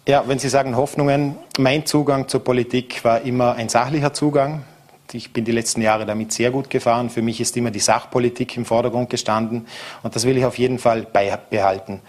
[0.07, 4.65] Ja, wenn Sie sagen Hoffnungen, mein Zugang zur Politik war immer ein sachlicher Zugang.
[5.13, 7.09] Ich bin die letzten Jahre damit sehr gut gefahren.
[7.09, 9.67] Für mich ist immer die Sachpolitik im Vordergrund gestanden
[10.03, 12.01] und das will ich auf jeden Fall beibehalten.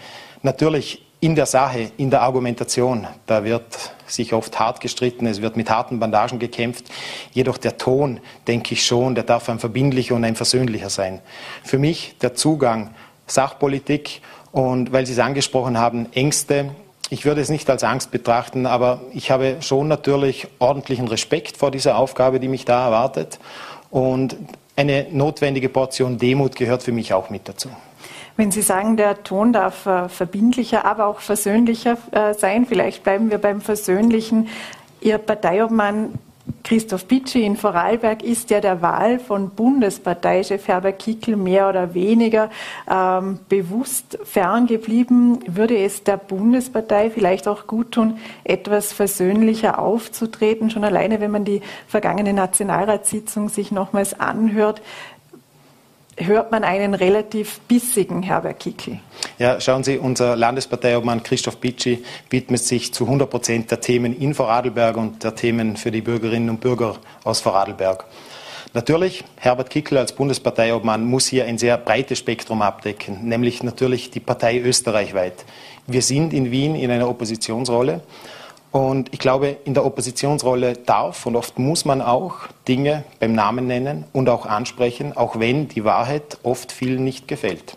[0.42, 5.56] Natürlich in der Sache, in der Argumentation, da wird sich oft hart gestritten, es wird
[5.56, 6.86] mit harten Bandagen gekämpft.
[7.30, 11.20] Jedoch der Ton, denke ich schon, der darf ein verbindlicher und ein versöhnlicher sein.
[11.62, 12.90] Für mich der Zugang
[13.28, 16.70] Sachpolitik und weil Sie es angesprochen haben, Ängste.
[17.08, 21.70] Ich würde es nicht als Angst betrachten, aber ich habe schon natürlich ordentlichen Respekt vor
[21.70, 23.38] dieser Aufgabe, die mich da erwartet.
[23.90, 24.36] Und
[24.74, 27.68] eine notwendige Portion Demut gehört für mich auch mit dazu.
[28.36, 33.30] Wenn Sie sagen, der Ton darf äh, verbindlicher, aber auch versöhnlicher äh, sein, vielleicht bleiben
[33.30, 34.48] wir beim Versöhnlichen.
[35.00, 36.18] Ihr Parteiobmann
[36.64, 42.50] Christoph Pitschi in Vorarlberg ist ja der Wahl von Bundesparteichef Herbert Kickl mehr oder weniger
[42.90, 45.40] ähm, bewusst ferngeblieben.
[45.46, 50.70] Würde es der Bundespartei vielleicht auch gut tun, etwas versöhnlicher aufzutreten?
[50.70, 54.82] Schon alleine, wenn man die vergangene Nationalratssitzung sich nochmals anhört,
[56.26, 58.98] hört man einen relativ bissigen Herbert Kickl.
[59.38, 64.34] Ja, schauen Sie, unser Landesparteiobmann Christoph Bitschi widmet sich zu 100 Prozent der Themen in
[64.34, 68.04] Vorarlberg und der Themen für die Bürgerinnen und Bürger aus Vorarlberg.
[68.74, 74.20] Natürlich, Herbert Kickl als Bundesparteiobmann muss hier ein sehr breites Spektrum abdecken, nämlich natürlich die
[74.20, 75.44] Partei österreichweit.
[75.86, 78.00] Wir sind in Wien in einer Oppositionsrolle
[78.72, 83.66] und ich glaube, in der Oppositionsrolle darf und oft muss man auch Dinge beim Namen
[83.66, 87.76] nennen und auch ansprechen, auch wenn die Wahrheit oft vielen nicht gefällt.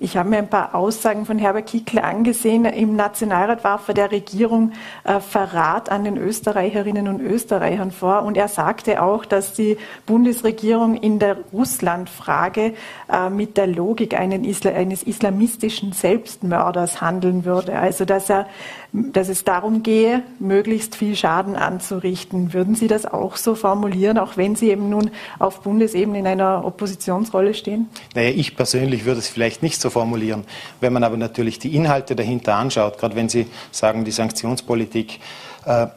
[0.00, 2.64] Ich habe mir ein paar Aussagen von Herbert Kickl angesehen.
[2.66, 4.70] Im Nationalrat warf er der Regierung
[5.02, 8.22] äh, Verrat an den Österreicherinnen und Österreichern vor.
[8.22, 12.74] Und er sagte auch, dass die Bundesregierung in der Russlandfrage
[13.12, 17.76] äh, mit der Logik eines islamistischen Selbstmörders handeln würde.
[17.76, 18.46] Also, dass, er,
[18.92, 22.52] dass es darum gehe, möglichst viel Schaden anzurichten.
[22.52, 26.64] Würden Sie das auch so formulieren, auch wenn Sie eben nun auf Bundesebene in einer
[26.64, 27.88] Oppositionsrolle stehen?
[28.14, 30.44] Naja, ich persönlich würde es vielleicht nicht so formulieren.
[30.80, 35.20] Wenn man aber natürlich die Inhalte dahinter anschaut, gerade wenn Sie sagen, die Sanktionspolitik,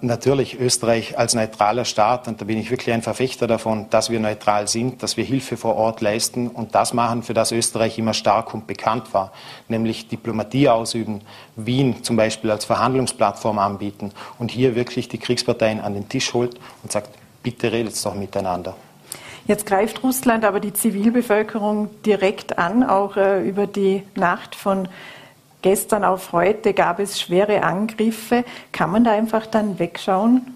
[0.01, 4.19] natürlich Österreich als neutraler Staat, und da bin ich wirklich ein Verfechter davon, dass wir
[4.19, 8.13] neutral sind, dass wir Hilfe vor Ort leisten und das machen, für das Österreich immer
[8.13, 9.31] stark und bekannt war,
[9.67, 11.21] nämlich Diplomatie ausüben,
[11.55, 16.59] Wien zum Beispiel als Verhandlungsplattform anbieten und hier wirklich die Kriegsparteien an den Tisch holt
[16.83, 17.09] und sagt,
[17.43, 18.75] bitte redet doch miteinander.
[19.47, 22.83] Jetzt greift Russland aber die Zivilbevölkerung direkt an.
[22.83, 24.87] Auch äh, über die Nacht von
[25.61, 28.43] gestern auf heute gab es schwere Angriffe.
[28.71, 30.55] Kann man da einfach dann wegschauen?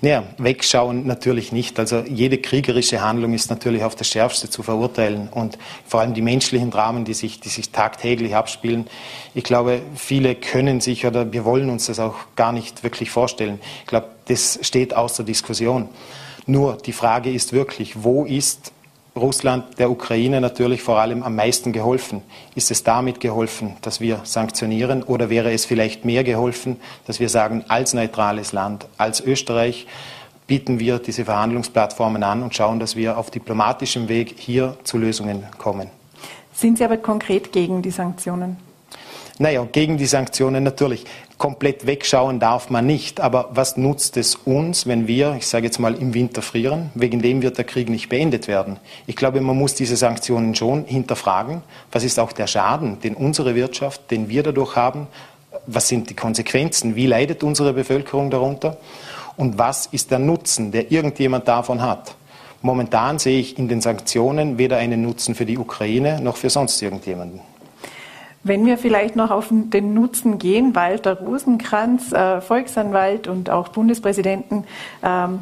[0.00, 1.78] Naja, wegschauen natürlich nicht.
[1.78, 6.22] Also jede kriegerische Handlung ist natürlich auf das Schärfste zu verurteilen und vor allem die
[6.22, 8.86] menschlichen Dramen, die sich, die sich tagtäglich abspielen.
[9.34, 13.60] Ich glaube, viele können sich oder wir wollen uns das auch gar nicht wirklich vorstellen.
[13.82, 15.88] Ich glaube, das steht außer Diskussion.
[16.46, 18.72] Nur die Frage ist wirklich, wo ist
[19.16, 22.22] Russland der Ukraine natürlich vor allem am meisten geholfen?
[22.54, 26.76] Ist es damit geholfen, dass wir sanktionieren oder wäre es vielleicht mehr geholfen,
[27.06, 29.86] dass wir sagen, als neutrales Land, als Österreich
[30.46, 35.44] bieten wir diese Verhandlungsplattformen an und schauen, dass wir auf diplomatischem Weg hier zu Lösungen
[35.58, 35.90] kommen?
[36.52, 38.65] Sind Sie aber konkret gegen die Sanktionen?
[39.38, 41.04] Naja, gegen die Sanktionen natürlich.
[41.36, 43.20] Komplett wegschauen darf man nicht.
[43.20, 46.90] Aber was nutzt es uns, wenn wir, ich sage jetzt mal, im Winter frieren?
[46.94, 48.78] Wegen dem wird der Krieg nicht beendet werden.
[49.06, 51.62] Ich glaube, man muss diese Sanktionen schon hinterfragen.
[51.92, 55.06] Was ist auch der Schaden, den unsere Wirtschaft, den wir dadurch haben?
[55.66, 56.96] Was sind die Konsequenzen?
[56.96, 58.78] Wie leidet unsere Bevölkerung darunter?
[59.36, 62.14] Und was ist der Nutzen, der irgendjemand davon hat?
[62.62, 66.80] Momentan sehe ich in den Sanktionen weder einen Nutzen für die Ukraine noch für sonst
[66.80, 67.40] irgendjemanden.
[68.46, 74.64] Wenn wir vielleicht noch auf den Nutzen gehen, Walter Rosenkranz, äh, Volksanwalt und auch Bundespräsidenten,
[75.02, 75.40] ähm,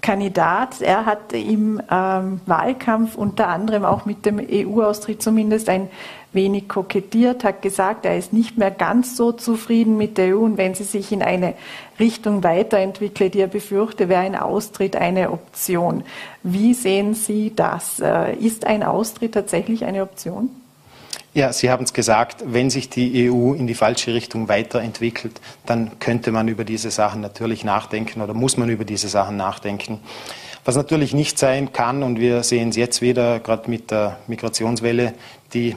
[0.00, 0.80] Kandidat.
[0.80, 5.88] Er hat im ähm, Wahlkampf unter anderem auch mit dem EU-Austritt zumindest ein
[6.32, 10.56] wenig kokettiert, hat gesagt, er ist nicht mehr ganz so zufrieden mit der EU und
[10.56, 11.54] wenn sie sich in eine
[11.98, 16.04] Richtung weiterentwickle, die er befürchte, wäre ein Austritt eine Option.
[16.42, 17.98] Wie sehen Sie das?
[17.98, 20.50] Äh, ist ein Austritt tatsächlich eine Option?
[21.34, 25.98] Ja, Sie haben es gesagt, wenn sich die EU in die falsche Richtung weiterentwickelt, dann
[25.98, 30.00] könnte man über diese Sachen natürlich nachdenken oder muss man über diese Sachen nachdenken.
[30.64, 35.14] Was natürlich nicht sein kann, und wir sehen es jetzt wieder, gerade mit der Migrationswelle,
[35.52, 35.76] die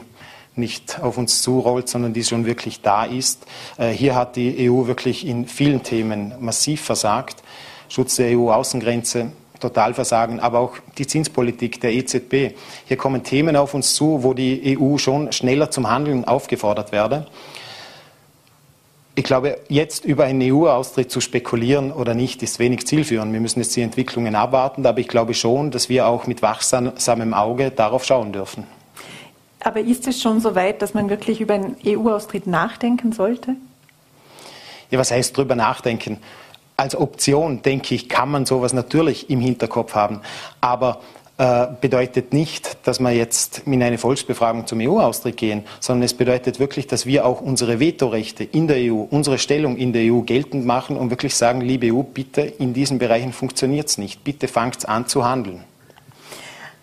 [0.54, 3.46] nicht auf uns zurollt, sondern die schon wirklich da ist.
[3.78, 7.42] Äh, hier hat die EU wirklich in vielen Themen massiv versagt.
[7.88, 12.54] Schutz der EU-Außengrenze, Totalversagen, aber auch die Zinspolitik der EZB.
[12.86, 17.26] Hier kommen Themen auf uns zu, wo die EU schon schneller zum Handeln aufgefordert werde.
[19.14, 23.32] Ich glaube, jetzt über einen EU-Austritt zu spekulieren oder nicht, ist wenig zielführend.
[23.32, 27.34] Wir müssen jetzt die Entwicklungen abwarten, aber ich glaube schon, dass wir auch mit wachsamem
[27.34, 28.66] Auge darauf schauen dürfen.
[29.60, 33.54] Aber ist es schon so weit, dass man wirklich über einen EU-Austritt nachdenken sollte?
[34.90, 36.18] Ja, was heißt drüber nachdenken?
[36.76, 40.20] Als Option, denke ich, kann man sowas natürlich im Hinterkopf haben.
[40.60, 41.00] Aber
[41.38, 46.60] äh, bedeutet nicht, dass wir jetzt in eine Volksbefragung zum EU-Austritt gehen, sondern es bedeutet
[46.60, 50.66] wirklich, dass wir auch unsere Vetorechte in der EU, unsere Stellung in der EU geltend
[50.66, 54.22] machen und wirklich sagen, liebe EU, bitte, in diesen Bereichen funktioniert es nicht.
[54.24, 55.64] Bitte fangt an zu handeln.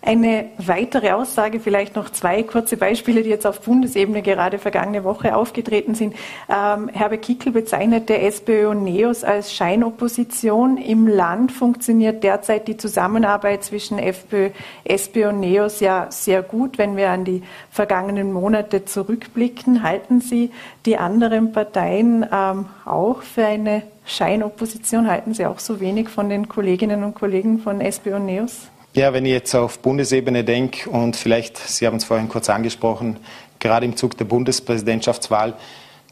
[0.02, 5.36] Eine weitere Aussage, vielleicht noch zwei kurze Beispiele, die jetzt auf Bundesebene gerade vergangene Woche
[5.36, 6.14] aufgetreten sind.
[6.48, 10.78] Ähm, Herbert Kickel bezeichnete SPÖ und NEOS als Scheinopposition.
[10.78, 14.50] Im Land funktioniert derzeit die Zusammenarbeit zwischen FPÖ,
[14.84, 19.82] SPÖ und NEOS ja sehr gut, wenn wir an die vergangenen Monate zurückblicken.
[19.82, 20.50] Halten Sie
[20.86, 25.10] die anderen Parteien ähm, auch für eine Scheinopposition?
[25.10, 28.70] Halten Sie auch so wenig von den Kolleginnen und Kollegen von SPÖ und NEOS?
[28.92, 33.18] Ja, wenn ich jetzt auf Bundesebene denke und vielleicht, Sie haben es vorhin kurz angesprochen,
[33.60, 35.54] gerade im Zug der Bundespräsidentschaftswahl,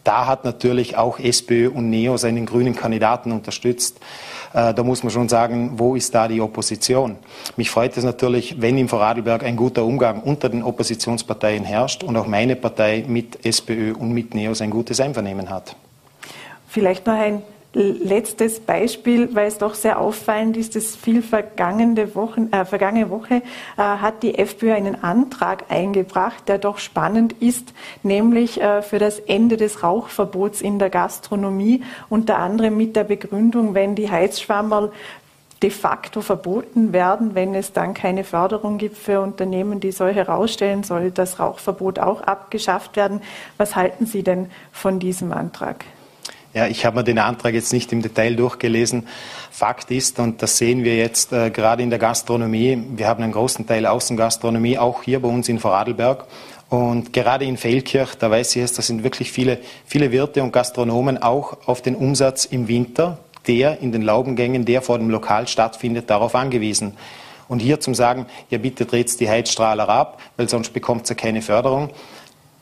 [0.05, 3.99] da hat natürlich auch SPÖ und NEO seinen grünen Kandidaten unterstützt.
[4.55, 7.17] Äh, da muss man schon sagen, wo ist da die Opposition?
[7.57, 12.17] Mich freut es natürlich, wenn im Vorarlberg ein guter Umgang unter den Oppositionsparteien herrscht und
[12.17, 15.75] auch meine Partei mit SPÖ und mit NEOS ein gutes Einvernehmen hat.
[16.69, 17.43] Vielleicht noch ein
[17.79, 23.37] letztes Beispiel, weil es doch sehr auffallend ist, dass viel vergangene, Wochen, äh, vergangene Woche
[23.37, 23.43] äh,
[23.77, 29.57] hat die FPÖ einen Antrag eingebracht, der doch spannend ist, nämlich äh, für das Ende
[29.57, 34.91] des Rauchverbots in der Gastronomie, unter anderem mit der Begründung, wenn die Heizschwammerl
[35.62, 40.83] de facto verboten werden, wenn es dann keine Förderung gibt für Unternehmen, die solche herausstellen,
[40.83, 43.21] soll das Rauchverbot auch abgeschafft werden.
[43.57, 45.85] Was halten Sie denn von diesem Antrag?
[46.59, 49.07] Ja, ich habe mir den Antrag jetzt nicht im Detail durchgelesen.
[49.53, 53.31] Fakt ist, und das sehen wir jetzt äh, gerade in der Gastronomie, wir haben einen
[53.31, 56.25] großen Teil Außengastronomie, auch hier bei uns in Vorarlberg.
[56.69, 60.52] Und gerade in Feldkirch, da weiß ich es, da sind wirklich viele, viele Wirte und
[60.52, 65.46] Gastronomen auch auf den Umsatz im Winter der in den Laubengängen, der vor dem Lokal
[65.46, 66.94] stattfindet, darauf angewiesen.
[67.46, 71.40] Und hier zum Sagen, ja bitte dreht die Heizstrahler ab, weil sonst bekommt ihr keine
[71.40, 71.90] Förderung.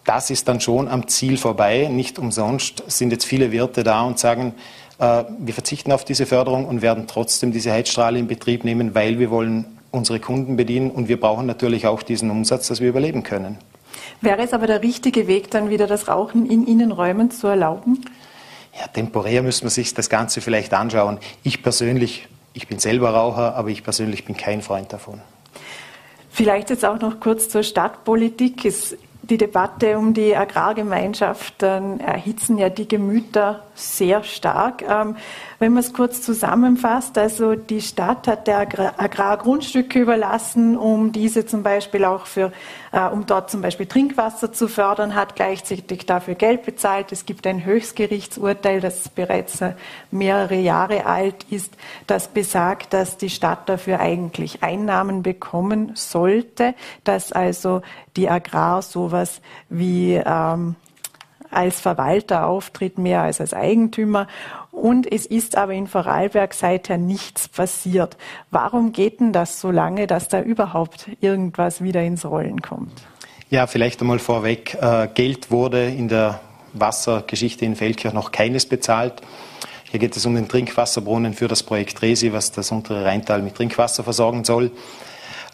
[0.06, 1.88] Das ist dann schon am Ziel vorbei.
[1.90, 4.54] Nicht umsonst sind jetzt viele Wirte da und sagen,
[4.98, 9.18] äh, wir verzichten auf diese Förderung und werden trotzdem diese Heizstrahler in Betrieb nehmen, weil
[9.18, 13.24] wir wollen unsere Kunden bedienen und wir brauchen natürlich auch diesen Umsatz, dass wir überleben
[13.24, 13.58] können.
[14.20, 18.04] Wäre es aber der richtige Weg, dann wieder das Rauchen in Innenräumen zu erlauben?
[18.78, 21.18] Ja, temporär müssen wir sich das Ganze vielleicht anschauen.
[21.42, 25.20] Ich persönlich, ich bin selber Raucher, aber ich persönlich bin kein Freund davon.
[26.30, 28.66] Vielleicht jetzt auch noch kurz zur Stadtpolitik.
[28.66, 28.96] Es
[29.28, 34.84] die Debatte um die Agrargemeinschaften erhitzen ja die Gemüter sehr stark.
[35.58, 41.62] Wenn man es kurz zusammenfasst, also die Stadt hat der Agrargrundstücke überlassen, um diese zum
[41.62, 42.52] Beispiel auch für,
[42.92, 47.10] äh, um dort zum Beispiel Trinkwasser zu fördern, hat gleichzeitig dafür Geld bezahlt.
[47.10, 49.72] Es gibt ein Höchstgerichtsurteil, das bereits äh,
[50.10, 51.72] mehrere Jahre alt ist,
[52.06, 57.80] das besagt, dass die Stadt dafür eigentlich Einnahmen bekommen sollte, dass also
[58.16, 59.40] die Agrar sowas
[59.70, 60.76] wie ähm,
[61.50, 64.26] als Verwalter auftritt, mehr als als Eigentümer.
[64.76, 68.18] Und es ist aber in Vorarlberg seither nichts passiert.
[68.50, 72.92] Warum geht denn das so lange, dass da überhaupt irgendwas wieder ins Rollen kommt?
[73.48, 74.76] Ja, vielleicht einmal vorweg.
[74.78, 76.40] Äh, Geld wurde in der
[76.74, 79.22] Wassergeschichte in Feldkirch noch keines bezahlt.
[79.90, 83.54] Hier geht es um den Trinkwasserbrunnen für das Projekt Resi, was das untere Rheintal mit
[83.54, 84.72] Trinkwasser versorgen soll.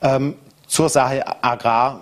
[0.03, 0.35] Ähm,
[0.67, 2.01] zur Sache Agrar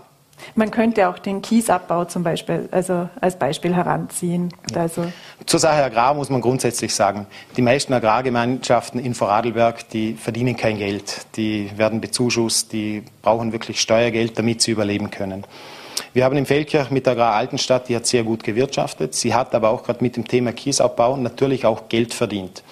[0.54, 4.52] man könnte auch den Kiesabbau zum Beispiel also als Beispiel heranziehen.
[4.74, 5.04] Also
[5.46, 7.26] Zur Sache Agrar muss man grundsätzlich sagen,
[7.56, 11.26] die meisten Agrargemeinschaften in Vorarlberg, die verdienen kein Geld.
[11.36, 15.44] Die werden bezuschusst, die brauchen wirklich Steuergeld, damit sie überleben können.
[16.12, 19.14] Wir haben in Feldkirch mit der Agrar Altenstadt, die hat sehr gut gewirtschaftet.
[19.14, 22.62] Sie hat aber auch gerade mit dem Thema Kiesabbau natürlich auch Geld verdient.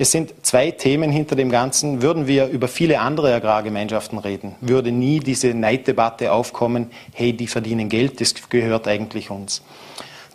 [0.00, 2.00] Es sind zwei Themen hinter dem Ganzen.
[2.00, 7.90] Würden wir über viele andere Agrargemeinschaften reden, würde nie diese Neiddebatte aufkommen, hey, die verdienen
[7.90, 9.60] Geld, das gehört eigentlich uns.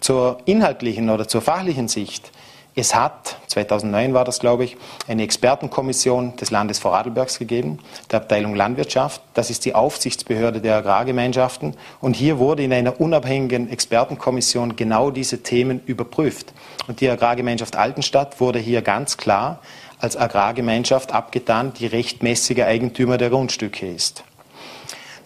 [0.02, 2.32] Zur inhaltlichen oder zur fachlichen Sicht
[2.76, 4.76] es hat, 2009 war das, glaube ich,
[5.08, 7.80] eine Expertenkommission des Landes Vorarlbergs gegeben,
[8.12, 9.22] der Abteilung Landwirtschaft.
[9.34, 11.76] Das ist die Aufsichtsbehörde der Agrargemeinschaften.
[12.02, 16.54] Und hier wurde in einer unabhängigen Expertenkommission genau diese Themen überprüft.
[16.88, 19.62] Und die Agrargemeinschaft Altenstadt wurde hier ganz klar
[20.00, 24.26] als Agrargemeinschaft abgetan, die rechtmäßige Eigentümer der Grundstücke ist.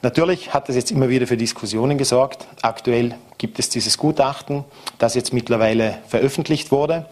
[0.04, 2.48] Natürlich hat es jetzt immer wieder für Diskussionen gesorgt.
[2.62, 4.64] Aktuell gibt es dieses Gutachten,
[5.00, 7.08] das jetzt mittlerweile veröffentlicht wurde.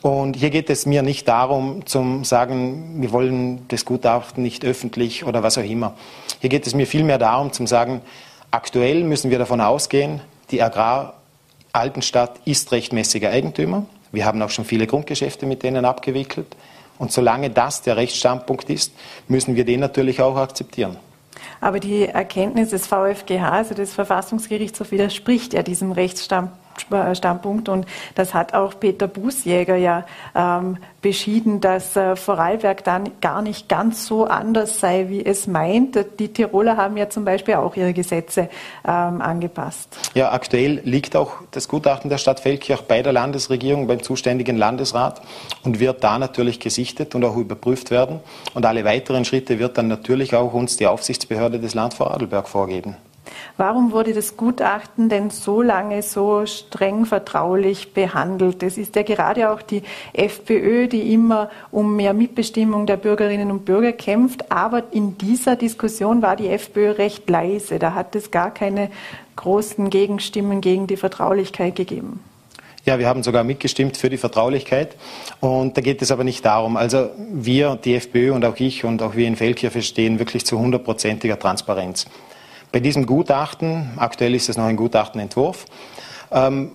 [0.00, 5.24] Und hier geht es mir nicht darum, zu sagen, wir wollen das Gutachten nicht öffentlich
[5.24, 5.94] oder was auch immer.
[6.40, 8.00] Hier geht es mir vielmehr darum, zu sagen,
[8.50, 10.20] aktuell müssen wir davon ausgehen,
[10.50, 11.14] die Agrar
[11.72, 13.86] Altenstadt ist rechtmäßiger Eigentümer.
[14.12, 16.54] Wir haben auch schon viele Grundgeschäfte mit denen abgewickelt.
[16.98, 18.92] Und solange das der Rechtsstandpunkt ist,
[19.26, 20.96] müssen wir den natürlich auch akzeptieren.
[21.60, 26.63] Aber die Erkenntnis des VfGH, also des Verfassungsgerichtshofs, widerspricht ja diesem Rechtsstandpunkt
[27.14, 27.68] Standpunkt.
[27.68, 30.04] Und das hat auch Peter Bußjäger ja
[30.34, 35.98] ähm, beschieden, dass äh, Vorarlberg dann gar nicht ganz so anders sei, wie es meint.
[36.18, 38.48] Die Tiroler haben ja zum Beispiel auch ihre Gesetze
[38.86, 39.96] ähm, angepasst.
[40.14, 45.20] Ja, aktuell liegt auch das Gutachten der Stadt Feldkirch bei der Landesregierung, beim zuständigen Landesrat
[45.62, 48.20] und wird da natürlich gesichtet und auch überprüft werden.
[48.54, 52.96] Und alle weiteren Schritte wird dann natürlich auch uns die Aufsichtsbehörde des Land Vorarlberg vorgeben.
[53.56, 58.62] Warum wurde das Gutachten denn so lange so streng vertraulich behandelt?
[58.62, 63.64] Es ist ja gerade auch die FPÖ, die immer um mehr Mitbestimmung der Bürgerinnen und
[63.64, 64.50] Bürger kämpft.
[64.50, 67.78] Aber in dieser Diskussion war die FPÖ recht leise.
[67.78, 68.90] Da hat es gar keine
[69.36, 72.20] großen Gegenstimmen gegen die Vertraulichkeit gegeben.
[72.86, 74.96] Ja, wir haben sogar mitgestimmt für die Vertraulichkeit.
[75.40, 76.76] Und da geht es aber nicht darum.
[76.76, 80.58] Also wir, die FPÖ und auch ich und auch wir in Feldkirche stehen wirklich zu
[80.58, 82.06] hundertprozentiger Transparenz.
[82.74, 85.66] Bei diesem Gutachten, aktuell ist es noch ein Gutachtenentwurf,
[86.32, 86.72] ähm,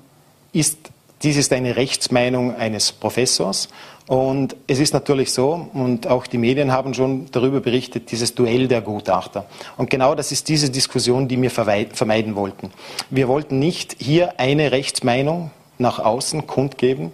[0.53, 0.77] ist
[1.23, 3.67] dies ist eine Rechtsmeinung eines Professors.
[4.07, 8.69] Und es ist natürlich so, und auch die Medien haben schon darüber berichtet, dieses Duell
[8.69, 9.45] der Gutachter.
[9.75, 12.71] Und genau das ist diese Diskussion, die wir vermeiden wollten.
[13.09, 17.11] Wir wollten nicht hier eine Rechtsmeinung nach außen kundgeben,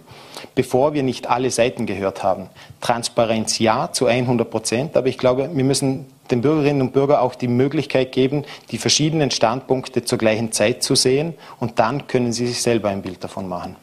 [0.54, 2.48] bevor wir nicht alle Seiten gehört haben.
[2.80, 7.36] Transparenz ja zu 100 Prozent, aber ich glaube, wir müssen den Bürgerinnen und Bürgern auch
[7.36, 12.48] die Möglichkeit geben, die verschiedenen Standpunkte zur gleichen Zeit zu sehen und dann können sie
[12.48, 13.76] sich selber ein Bild davon machen.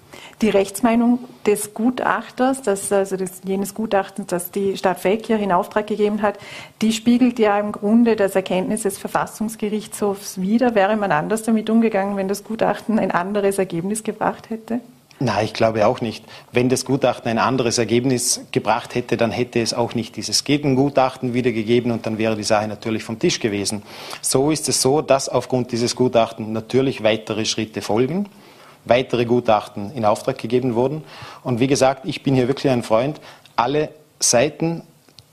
[0.43, 5.87] Die Rechtsmeinung des Gutachters, das, also des, jenes Gutachtens, das die Stadt Feldkirch in Auftrag
[5.87, 6.37] gegeben hat,
[6.81, 10.75] die spiegelt ja im Grunde das Erkenntnis des Verfassungsgerichtshofs wider.
[10.75, 14.81] Wäre man anders damit umgegangen, wenn das Gutachten ein anderes Ergebnis gebracht hätte?
[15.21, 16.25] Nein, ich glaube auch nicht.
[16.51, 21.33] Wenn das Gutachten ein anderes Ergebnis gebracht hätte, dann hätte es auch nicht dieses Gegengutachten
[21.33, 23.83] wiedergegeben und dann wäre die Sache natürlich vom Tisch gewesen.
[24.19, 28.27] So ist es so, dass aufgrund dieses Gutachtens natürlich weitere Schritte folgen,
[28.85, 31.03] weitere Gutachten in Auftrag gegeben wurden.
[31.43, 33.19] Und wie gesagt, ich bin hier wirklich ein Freund,
[33.55, 34.83] alle Seiten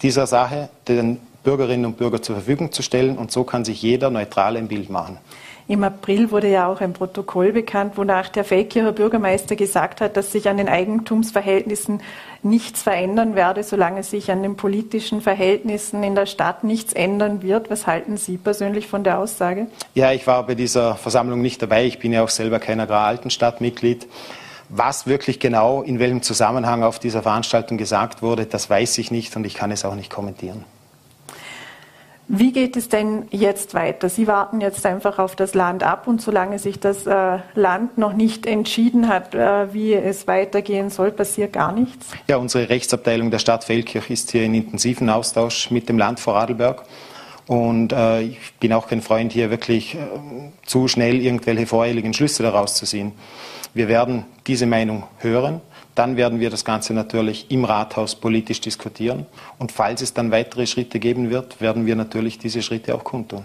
[0.02, 4.10] dieser Sache den Bürgerinnen und Bürgern zur Verfügung zu stellen und so kann sich jeder
[4.10, 5.18] neutral ein Bild machen.
[5.70, 10.32] Im April wurde ja auch ein Protokoll bekannt, wonach der Feldkircher Bürgermeister gesagt hat, dass
[10.32, 12.02] sich an den Eigentumsverhältnissen
[12.42, 17.70] nichts verändern werde, solange sich an den politischen Verhältnissen in der Stadt nichts ändern wird.
[17.70, 19.68] Was halten Sie persönlich von der Aussage?
[19.94, 21.84] Ja, ich war bei dieser Versammlung nicht dabei.
[21.86, 24.08] Ich bin ja auch selber kein Agraraltenstadtmitglied.
[24.70, 29.36] Was wirklich genau in welchem Zusammenhang auf dieser Veranstaltung gesagt wurde, das weiß ich nicht
[29.36, 30.64] und ich kann es auch nicht kommentieren.
[32.32, 34.08] Wie geht es denn jetzt weiter?
[34.08, 38.12] Sie warten jetzt einfach auf das Land ab und solange sich das äh, Land noch
[38.12, 42.06] nicht entschieden hat, äh, wie es weitergehen soll, passiert gar nichts?
[42.28, 46.84] Ja, unsere Rechtsabteilung der Stadt Feldkirch ist hier in intensiven Austausch mit dem Land Vorarlberg.
[47.48, 49.98] Und äh, ich bin auch kein Freund, hier wirklich äh,
[50.64, 53.10] zu schnell irgendwelche voreiligen Schlüsse daraus zu ziehen.
[53.74, 55.60] Wir werden diese Meinung hören
[55.94, 59.26] dann werden wir das Ganze natürlich im Rathaus politisch diskutieren.
[59.58, 63.44] Und falls es dann weitere Schritte geben wird, werden wir natürlich diese Schritte auch kundtun.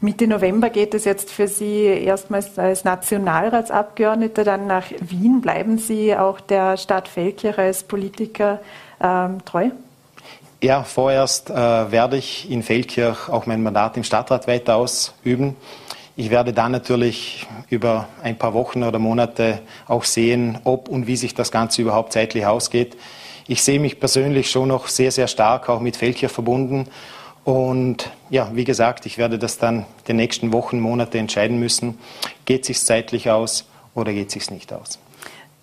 [0.00, 5.40] Mitte November geht es jetzt für Sie erstmals als Nationalratsabgeordneter dann nach Wien.
[5.40, 8.58] Bleiben Sie auch der Stadt Feldkirch als Politiker
[9.00, 9.70] ähm, treu?
[10.60, 15.56] Ja, vorerst äh, werde ich in Feldkirch auch mein Mandat im Stadtrat weiter ausüben.
[16.14, 21.16] Ich werde dann natürlich über ein paar Wochen oder Monate auch sehen, ob und wie
[21.16, 22.98] sich das Ganze überhaupt zeitlich ausgeht.
[23.46, 26.86] Ich sehe mich persönlich schon noch sehr, sehr stark auch mit Feldkirch verbunden.
[27.44, 31.98] Und ja, wie gesagt, ich werde das dann die nächsten Wochen, Monate entscheiden müssen.
[32.44, 34.98] Geht es sich zeitlich aus oder geht es sich nicht aus?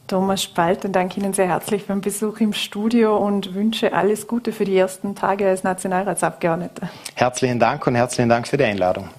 [0.08, 4.26] Thomas Spalt, dann danke Ihnen sehr herzlich für den Besuch im Studio und wünsche alles
[4.26, 6.90] Gute für die ersten Tage als Nationalratsabgeordneter.
[7.14, 9.10] Herzlichen Dank und herzlichen Dank für die Einladung.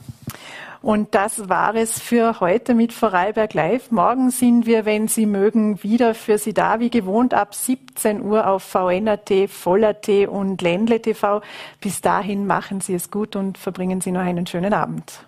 [0.83, 3.91] Und das war es für heute mit Vorarlberg Live.
[3.91, 8.47] Morgen sind wir, wenn Sie mögen, wieder für Sie da, wie gewohnt, ab 17 Uhr
[8.47, 11.43] auf VNAT, Voller.at und Ländle TV.
[11.81, 15.27] Bis dahin machen Sie es gut und verbringen Sie noch einen schönen Abend.